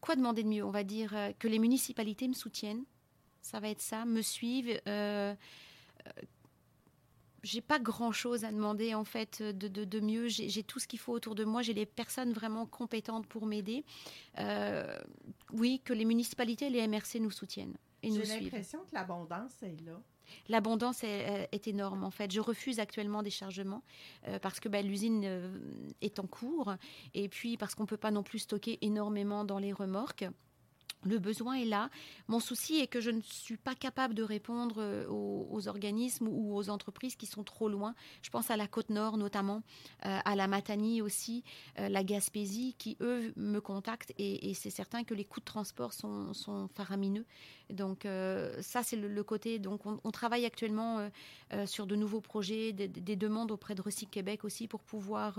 quoi 0.00 0.16
demander 0.16 0.42
de 0.42 0.48
mieux? 0.48 0.64
On 0.64 0.70
va 0.70 0.84
dire 0.84 1.14
euh, 1.16 1.32
que 1.38 1.48
les 1.48 1.58
municipalités 1.58 2.28
me 2.28 2.34
soutiennent. 2.34 2.84
Ça 3.40 3.60
va 3.60 3.68
être 3.70 3.80
ça, 3.80 4.04
me 4.04 4.22
suivent. 4.22 4.80
Euh, 4.86 5.34
j'ai 7.44 7.60
pas 7.60 7.78
grand 7.78 8.10
chose 8.10 8.44
à 8.44 8.50
demander 8.50 8.94
en 8.94 9.04
fait 9.04 9.40
de, 9.42 9.68
de- 9.68 9.84
de 9.84 10.00
mieux. 10.00 10.26
J'ai 10.28 10.48
j'ai 10.48 10.62
tout 10.64 10.80
ce 10.80 10.88
qu'il 10.88 10.98
faut 10.98 11.12
autour 11.12 11.34
de 11.36 11.44
moi. 11.44 11.62
J'ai 11.62 11.74
les 11.74 11.86
personnes 11.86 12.32
vraiment 12.32 12.66
compétentes 12.66 13.26
pour 13.28 13.46
m'aider. 13.46 13.84
Euh, 14.38 14.98
oui, 15.52 15.80
que 15.84 15.92
les 15.92 16.04
municipalités 16.04 16.66
et 16.66 16.70
les 16.70 16.86
MRC 16.88 17.20
nous 17.20 17.30
soutiennent 17.30 17.76
et 18.02 18.08
nous 18.10 18.16
J'ai 18.16 18.24
suivent. 18.26 18.42
l'impression 18.44 18.80
que 18.80 18.94
l'abondance 18.94 19.62
est 19.62 19.80
là. 19.86 20.00
L'abondance 20.48 21.04
est, 21.04 21.28
euh, 21.30 21.46
est 21.52 21.68
énorme 21.68 22.02
en 22.02 22.10
fait. 22.10 22.32
Je 22.32 22.40
refuse 22.40 22.80
actuellement 22.80 23.22
des 23.22 23.30
chargements 23.30 23.82
euh, 24.26 24.38
parce 24.38 24.58
que 24.58 24.68
bah, 24.70 24.80
l'usine 24.82 25.22
euh, 25.24 25.58
est 26.00 26.18
en 26.18 26.26
cours 26.26 26.74
et 27.12 27.28
puis 27.28 27.56
parce 27.58 27.74
qu'on 27.74 27.82
ne 27.84 27.88
peut 27.88 27.98
pas 27.98 28.10
non 28.10 28.22
plus 28.22 28.40
stocker 28.40 28.78
énormément 28.80 29.44
dans 29.44 29.58
les 29.58 29.72
remorques. 29.72 30.24
Le 31.04 31.18
besoin 31.18 31.54
est 31.54 31.64
là. 31.64 31.90
Mon 32.28 32.40
souci 32.40 32.76
est 32.76 32.86
que 32.86 33.00
je 33.00 33.10
ne 33.10 33.20
suis 33.20 33.56
pas 33.56 33.74
capable 33.74 34.14
de 34.14 34.22
répondre 34.22 34.76
euh, 34.78 35.06
aux, 35.08 35.68
organismes 35.68 36.28
ou 36.28 36.56
aux 36.56 36.70
entreprises 36.70 37.16
qui 37.16 37.26
sont 37.26 37.44
trop 37.44 37.68
loin. 37.68 37.94
Je 38.22 38.30
pense 38.30 38.50
à 38.50 38.56
la 38.56 38.66
côte 38.66 38.90
nord 38.90 39.16
notamment, 39.16 39.62
euh, 40.06 40.18
à 40.24 40.36
la 40.36 40.46
Matanie 40.46 41.02
aussi, 41.02 41.44
euh, 41.78 41.88
la 41.88 42.04
Gaspésie, 42.04 42.74
qui 42.78 42.96
eux 43.00 43.32
me 43.36 43.60
contactent 43.60 44.12
et, 44.18 44.52
c'est 44.54 44.70
certain 44.70 45.04
que 45.04 45.14
les 45.14 45.24
coûts 45.24 45.40
de 45.40 45.44
transport 45.44 45.92
sont, 45.92 46.68
faramineux. 46.74 47.26
Donc 47.70 48.06
ça 48.60 48.82
c'est 48.82 48.96
le, 48.96 49.24
côté. 49.24 49.58
Donc 49.58 49.82
on, 49.86 50.10
travaille 50.10 50.44
actuellement 50.44 51.08
sur 51.66 51.86
de 51.86 51.96
nouveaux 51.96 52.20
projets, 52.20 52.72
des, 52.72 52.88
des 52.88 53.16
demandes 53.16 53.50
auprès 53.50 53.74
de 53.74 53.82
Recyc 53.82 54.10
Québec 54.10 54.44
aussi 54.44 54.68
pour 54.68 54.82
pouvoir 54.82 55.38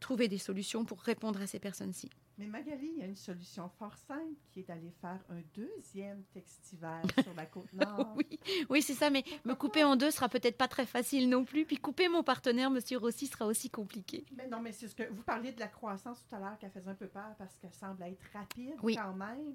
trouver 0.00 0.28
des 0.28 0.38
solutions 0.38 0.84
pour 0.84 1.00
répondre 1.00 1.40
à 1.40 1.46
ces 1.46 1.58
personnes-ci. 1.58 2.10
Mais 2.36 2.46
Magali, 2.46 2.90
il 2.96 2.98
y 2.98 3.02
a 3.02 3.06
une 3.06 3.14
solution 3.14 3.68
fort 3.68 3.96
simple 3.96 4.34
qui 4.50 4.60
est 4.60 4.62
d'aller 4.64 4.90
faire 5.00 5.20
un 5.28 5.40
deuxième 5.54 6.24
textiver 6.32 7.00
sur 7.22 7.32
la 7.34 7.46
côte 7.46 7.72
nord. 7.74 8.12
Oui, 8.16 8.40
oui 8.68 8.82
c'est 8.82 8.94
ça, 8.94 9.08
mais 9.08 9.22
me 9.44 9.54
couper 9.54 9.84
en 9.84 9.94
deux 9.94 10.10
sera 10.10 10.28
peut-être 10.28 10.56
pas 10.56 10.66
très 10.66 10.84
facile 10.86 11.28
non 11.28 11.44
plus. 11.44 11.64
Puis 11.64 11.76
couper 11.76 12.08
mon 12.08 12.24
partenaire, 12.24 12.70
Monsieur 12.70 12.98
Rossi, 12.98 13.28
sera 13.28 13.46
aussi 13.46 13.70
compliqué. 13.70 14.24
Mais 14.36 14.48
non, 14.48 14.60
mais 14.60 14.72
c'est 14.72 14.88
ce 14.88 14.96
que 14.96 15.04
vous 15.12 15.22
parliez 15.22 15.52
de 15.52 15.60
la 15.60 15.68
croissance 15.68 16.24
tout 16.28 16.34
à 16.34 16.40
l'heure 16.40 16.58
qui 16.58 16.68
faisait 16.68 16.90
un 16.90 16.94
peu 16.94 17.06
peur 17.08 17.34
parce 17.38 17.56
qu'elle 17.56 17.72
semble 17.74 18.02
être 18.02 18.24
rapide 18.32 18.74
Oui. 18.82 18.96
quand 18.96 19.14
même. 19.14 19.54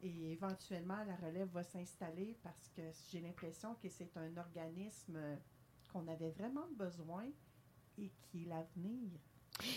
Et 0.00 0.32
éventuellement, 0.32 1.02
la 1.06 1.16
relève 1.16 1.48
va 1.48 1.62
s'installer 1.62 2.36
parce 2.42 2.68
que 2.74 2.82
j'ai 3.10 3.20
l'impression 3.20 3.74
que 3.82 3.88
c'est 3.88 4.16
un 4.16 4.36
organisme 4.36 5.18
qu'on 5.92 6.06
avait 6.08 6.30
vraiment 6.30 6.66
besoin 6.76 7.24
et 7.98 8.10
qui 8.22 8.42
est 8.42 8.46
l'avenir. 8.48 9.10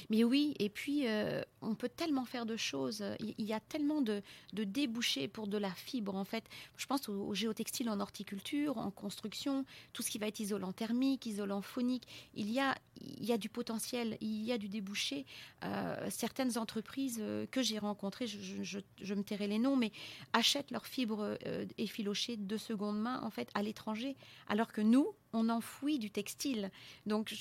Mais 0.09 0.23
oui, 0.23 0.55
et 0.59 0.69
puis 0.69 1.07
euh, 1.07 1.41
on 1.61 1.75
peut 1.75 1.89
tellement 1.89 2.25
faire 2.25 2.45
de 2.45 2.57
choses. 2.57 3.03
Il 3.19 3.45
y 3.45 3.53
a 3.53 3.59
tellement 3.59 4.01
de, 4.01 4.21
débouchés 4.53 5.27
pour 5.27 5.47
de 5.47 5.57
la 5.57 5.71
fibre 5.71 6.15
en 6.15 6.23
fait. 6.23 6.43
Je 6.77 6.85
pense 6.85 7.09
au, 7.09 7.33
géotextile 7.33 7.89
en 7.89 7.99
horticulture, 7.99 8.77
en 8.77 8.91
construction, 8.91 9.65
tout 9.93 10.01
ce 10.01 10.09
qui 10.09 10.17
va 10.17 10.27
être 10.27 10.39
isolant 10.39 10.71
thermique, 10.71 11.25
isolant 11.25 11.61
phonique. 11.61 12.07
Il 12.35 12.49
y 12.49 12.59
a, 12.59 13.37
du 13.37 13.49
potentiel, 13.49 14.17
il 14.21 14.43
y 14.43 14.51
a 14.51 14.57
du 14.57 14.69
débouché. 14.69 15.25
Euh, 15.63 16.07
certaines 16.09 16.57
entreprises 16.57 17.19
euh, 17.21 17.45
que 17.51 17.61
j'ai 17.61 17.79
rencontrées, 17.79 18.27
je, 18.27 19.13
me 19.13 19.23
tairai 19.23 19.47
les 19.47 19.59
noms, 19.59 19.75
mais 19.75 19.91
achètent 20.33 20.71
leurs 20.71 20.85
fibres 20.85 21.37
euh, 21.45 21.65
effilochées 21.77 22.37
de 22.37 22.57
seconde 22.57 22.99
main 22.99 23.21
en 23.21 23.29
fait 23.29 23.49
à 23.53 23.61
l'étranger, 23.61 24.15
alors 24.47 24.71
que 24.71 24.81
nous, 24.81 25.07
on 25.33 25.49
enfouit 25.49 25.99
du 25.99 26.09
textile. 26.11 26.71
Donc 27.05 27.33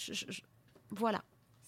voilà. 0.91 1.23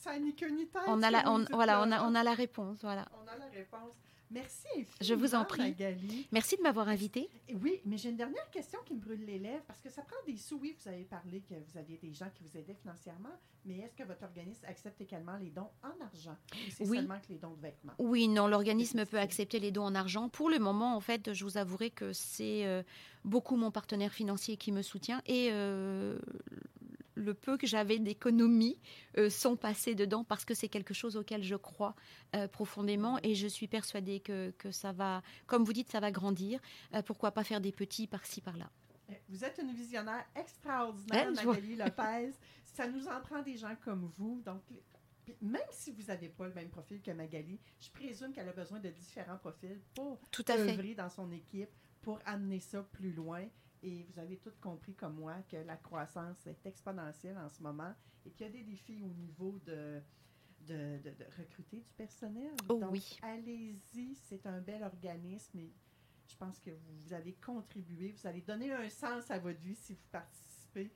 Ça 0.09 0.18
ni 0.18 0.35
queue 0.35 0.49
ni 0.49 0.66
tête. 0.66 0.83
On 0.87 1.03
a 1.03 1.11
la, 1.11 1.31
on, 1.31 1.44
voilà, 1.53 1.73
là. 1.75 1.83
on 1.87 1.92
a, 1.92 2.11
on 2.11 2.14
a 2.14 2.23
la 2.25 2.33
réponse. 2.33 2.79
Voilà. 2.81 3.07
On 3.23 3.29
a 3.29 3.37
la 3.37 3.47
réponse. 3.47 3.92
Merci 4.31 4.66
Je 5.01 5.14
vous 5.14 5.35
en 5.35 5.44
prie. 5.47 5.62
Magali. 5.62 6.27
Merci 6.33 6.57
de 6.59 6.62
m'avoir 6.62 6.88
invité. 6.88 7.31
Oui, 7.62 7.81
mais 7.87 7.97
j'ai 7.97 8.11
une 8.11 8.16
dernière 8.18 8.49
question 8.51 8.79
qui 8.85 8.92
me 8.94 9.01
brûle 9.01 9.25
les 9.25 9.38
lèvres 9.38 9.62
parce 9.66 9.81
que 9.81 9.88
ça 9.90 10.03
prend 10.03 10.16
des 10.27 10.37
sous. 10.37 10.59
Oui, 10.59 10.77
vous 10.83 10.88
avez 10.88 11.05
parlé 11.05 11.40
que 11.40 11.55
vous 11.55 11.79
aviez 11.79 11.97
des 11.97 12.12
gens 12.12 12.29
qui 12.35 12.42
vous 12.44 12.55
aidaient 12.59 12.75
financièrement, 12.75 13.33
mais 13.64 13.79
est-ce 13.79 13.94
que 13.97 14.03
votre 14.07 14.25
organisme 14.25 14.64
accepte 14.66 15.01
également 15.01 15.37
les 15.38 15.49
dons 15.51 15.71
en 15.83 16.05
argent? 16.05 16.37
Ou 16.53 16.71
c'est 16.71 16.87
Oui. 16.87 16.99
seulement 16.99 17.18
que 17.21 17.29
les 17.33 17.38
dons 17.38 17.55
de 17.55 17.61
vêtements? 17.62 17.94
Oui, 17.99 18.29
non, 18.29 18.49
l'organisme 18.49 19.07
peut 19.07 19.18
accepter 19.18 19.61
les 19.61 19.71
dons 19.73 19.85
en 19.85 19.94
argent. 19.94 20.29
Pour 20.29 20.51
le 20.51 20.59
moment, 20.59 20.94
en 20.94 21.01
fait, 21.01 21.33
je 21.33 21.44
vous 21.44 21.57
avouerai 21.57 21.90
que 21.90 22.12
c'est 22.12 22.66
euh, 22.66 22.83
beaucoup 23.25 23.57
mon 23.57 23.71
partenaire 23.71 24.12
financier 24.12 24.59
qui 24.59 24.73
me 24.73 24.83
soutient 24.83 25.23
et 25.25 25.49
euh, 25.53 26.18
le 27.19 27.35
peu 27.35 27.57
que 27.59 27.67
j'avais 27.67 27.99
d'économies 27.99 28.79
euh, 29.17 29.29
sont 29.31 29.57
passés 29.57 29.95
dedans 29.95 30.25
parce 30.25 30.45
que 30.45 30.55
c'est 30.55 30.69
quelque 30.69 30.95
chose 30.95 31.17
auquel 31.17 31.43
je 31.43 31.57
crois 31.57 31.95
euh, 32.35 32.49
profondément 32.49 33.19
et 33.23 33.35
je 33.35 33.47
suis 33.47 33.67
persuadée 33.69 34.21
que, 34.21 34.51
que 34.59 34.71
ça 34.71 34.93
va, 34.93 35.23
comme 35.47 35.65
vous 35.65 35.73
dites, 35.73 35.91
ça 35.91 36.01
va 36.01 36.11
grandir. 36.11 36.61
Euh, 36.95 37.03
pourquoi 37.03 37.33
pas 37.33 37.45
faire 37.45 37.61
des 37.61 37.73
petits 37.73 38.07
par-ci, 38.07 38.41
par-là 38.41 38.71
Eh, 39.11 39.15
Vous 39.29 39.45
êtes 39.45 39.59
une 39.63 39.73
visionnaire 39.73 40.25
extraordinaire, 40.37 41.29
Eh, 41.33 41.37
je 41.37 41.43
vois. 41.43 41.55
Magali 41.55 41.77
Lopez. 41.77 42.31
Ça 42.65 42.87
nous 42.87 43.09
en 43.09 43.21
prend 43.21 43.43
des 43.43 43.57
gens 43.57 43.75
comme 43.85 44.11
vous. 44.17 44.41
Donc, 44.45 44.63
même 45.43 45.61
si 45.73 45.91
vous 45.93 46.05
n'avez 46.05 46.29
pas 46.29 46.47
le 46.47 46.55
même 46.55 46.69
profil 46.71 47.01
que 47.03 47.11
Magali, 47.11 47.59
je 47.81 47.91
présume 47.91 48.33
qu'elle 48.33 48.49
a 48.49 48.53
besoin 48.53 48.79
de 48.79 48.89
différents 48.91 49.37
profils 49.39 49.81
pour 49.95 50.21
Tout 50.31 50.45
à 50.49 50.55
fait. 50.57 50.71
œuvrer 50.73 50.95
dans 50.95 51.11
son 51.11 51.31
équipe, 51.33 51.71
pour 52.03 52.19
amener 52.25 52.61
ça 52.61 52.83
plus 52.83 53.13
loin. 53.13 53.45
Et 53.83 54.05
vous 54.05 54.19
avez 54.19 54.37
toutes 54.38 54.59
compris 54.61 54.95
comme 54.95 55.14
moi 55.17 55.37
que 55.49 55.57
la 55.57 55.77
croissance 55.77 56.47
est 56.47 56.67
exponentielle 56.67 57.38
en 57.38 57.49
ce 57.51 57.62
moment 57.62 57.95
et 58.27 58.31
qu'il 58.31 58.47
y 58.47 58.49
a 58.49 58.53
des 58.53 58.64
défis 58.64 59.01
au 59.03 59.12
niveau 59.14 59.59
de, 59.64 60.01
de, 60.67 60.99
de- 61.03 61.11
de 61.11 61.25
recruter 61.38 61.79
du 61.81 61.93
personnel. 61.97 62.51
Oh 62.69 62.79
Donc, 62.81 62.93
oui. 62.93 63.19
allez-y, 63.23 64.14
c'est 64.17 64.45
un 64.47 64.61
bel 64.61 64.83
organisme 64.83 65.59
et 65.59 65.73
je 66.29 66.37
pense 66.37 66.59
que 66.61 66.71
vous, 66.71 66.95
vous 67.07 67.12
avez 67.12 67.35
contribué, 67.35 68.12
vous 68.12 68.27
allez 68.27 68.43
donner 68.43 68.73
un 68.73 68.88
sens 68.91 69.31
à 69.31 69.38
votre 69.38 69.61
vie 69.61 69.77
si 69.77 69.95
vous 69.95 70.07
participez 70.11 70.93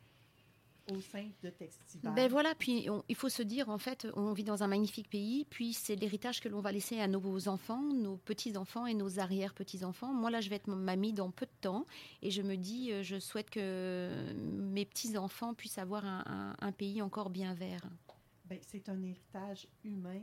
au 0.90 1.01
sein 1.01 1.29
de 1.42 1.51
Textival. 1.51 2.14
Ben 2.14 2.29
voilà, 2.29 2.55
puis 2.55 2.88
on- 2.90 3.05
il 3.09 3.14
faut 3.14 3.29
se 3.29 3.42
dire, 3.42 3.68
en 3.68 3.79
fait, 3.79 4.07
on 4.14 4.33
vit 4.33 4.45
dans 4.45 4.62
un 4.62 4.66
magnifique 4.66 5.09
pays, 5.09 5.45
puis 5.49 5.73
c'est 5.73 5.95
l'héritage 5.97 6.40
que 6.40 6.49
l'on 6.49 6.61
va 6.61 6.73
laisser 6.73 6.99
à 7.01 7.07
nos 7.09 7.49
enfants, 7.49 7.83
nos 7.83 8.16
petits-enfants 8.16 8.87
et 8.87 8.95
nos 8.95 9.18
arrière-petits-enfants. 9.18 10.12
Moi, 10.12 10.31
là, 10.31 10.40
je 10.40 10.51
vais 10.51 10.57
être 10.57 10.68
mamie 10.68 11.12
dans 11.12 11.31
peu 11.31 11.47
de 11.47 11.51
temps, 11.61 11.87
et 12.23 12.31
je 12.31 12.42
me 12.42 12.57
dis, 12.57 12.92
euh, 12.92 13.03
je 13.03 13.18
souhaite 13.18 13.51
que 13.51 14.33
mes 14.35 14.85
petits-enfants 14.85 15.55
puissent 15.55 15.79
avoir 15.79 16.05
un, 16.05 16.25
un- 16.27 16.66
un 16.66 16.73
pays 16.73 17.01
encore 17.03 17.31
bien 17.31 17.55
vert. 17.55 17.83
Ben, 18.47 18.59
c'est 18.66 18.88
un 18.88 19.01
héritage 19.03 19.66
humain 19.85 20.21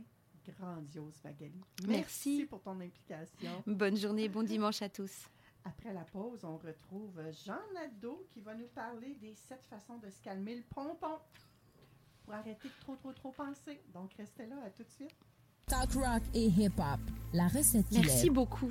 grandiose, 0.58 1.14
Magali. 1.24 1.60
Merci. 1.86 2.44
pour 2.48 2.60
ton 2.60 2.78
implication. 2.80 3.62
Bonne 3.66 3.96
journée, 3.96 4.28
bon 4.28 4.42
dimanche 4.42 4.82
à 4.82 4.88
tous. 4.88 5.12
Après 5.64 5.92
la 5.92 6.04
pause, 6.04 6.44
on 6.44 6.56
retrouve 6.56 7.20
Jean 7.44 7.60
Nadeau 7.74 8.26
qui 8.30 8.40
va 8.40 8.54
nous 8.54 8.68
parler 8.68 9.14
des 9.20 9.34
sept 9.34 9.64
façons 9.66 9.98
de 9.98 10.08
se 10.08 10.22
calmer 10.22 10.56
le 10.56 10.62
pompon 10.62 11.18
pour 12.24 12.34
arrêter 12.34 12.68
de 12.68 12.74
trop, 12.80 12.96
trop, 12.96 13.12
trop 13.12 13.32
penser. 13.32 13.80
Donc, 13.92 14.12
restez 14.14 14.46
là, 14.46 14.56
à 14.64 14.70
tout 14.70 14.84
de 14.84 14.90
suite. 14.90 15.14
Talk 15.66 15.92
rock 15.92 16.22
et 16.34 16.46
hip-hop. 16.46 17.00
La 17.32 17.48
recette 17.48 17.90
Merci 17.92 18.30
beaucoup. 18.30 18.70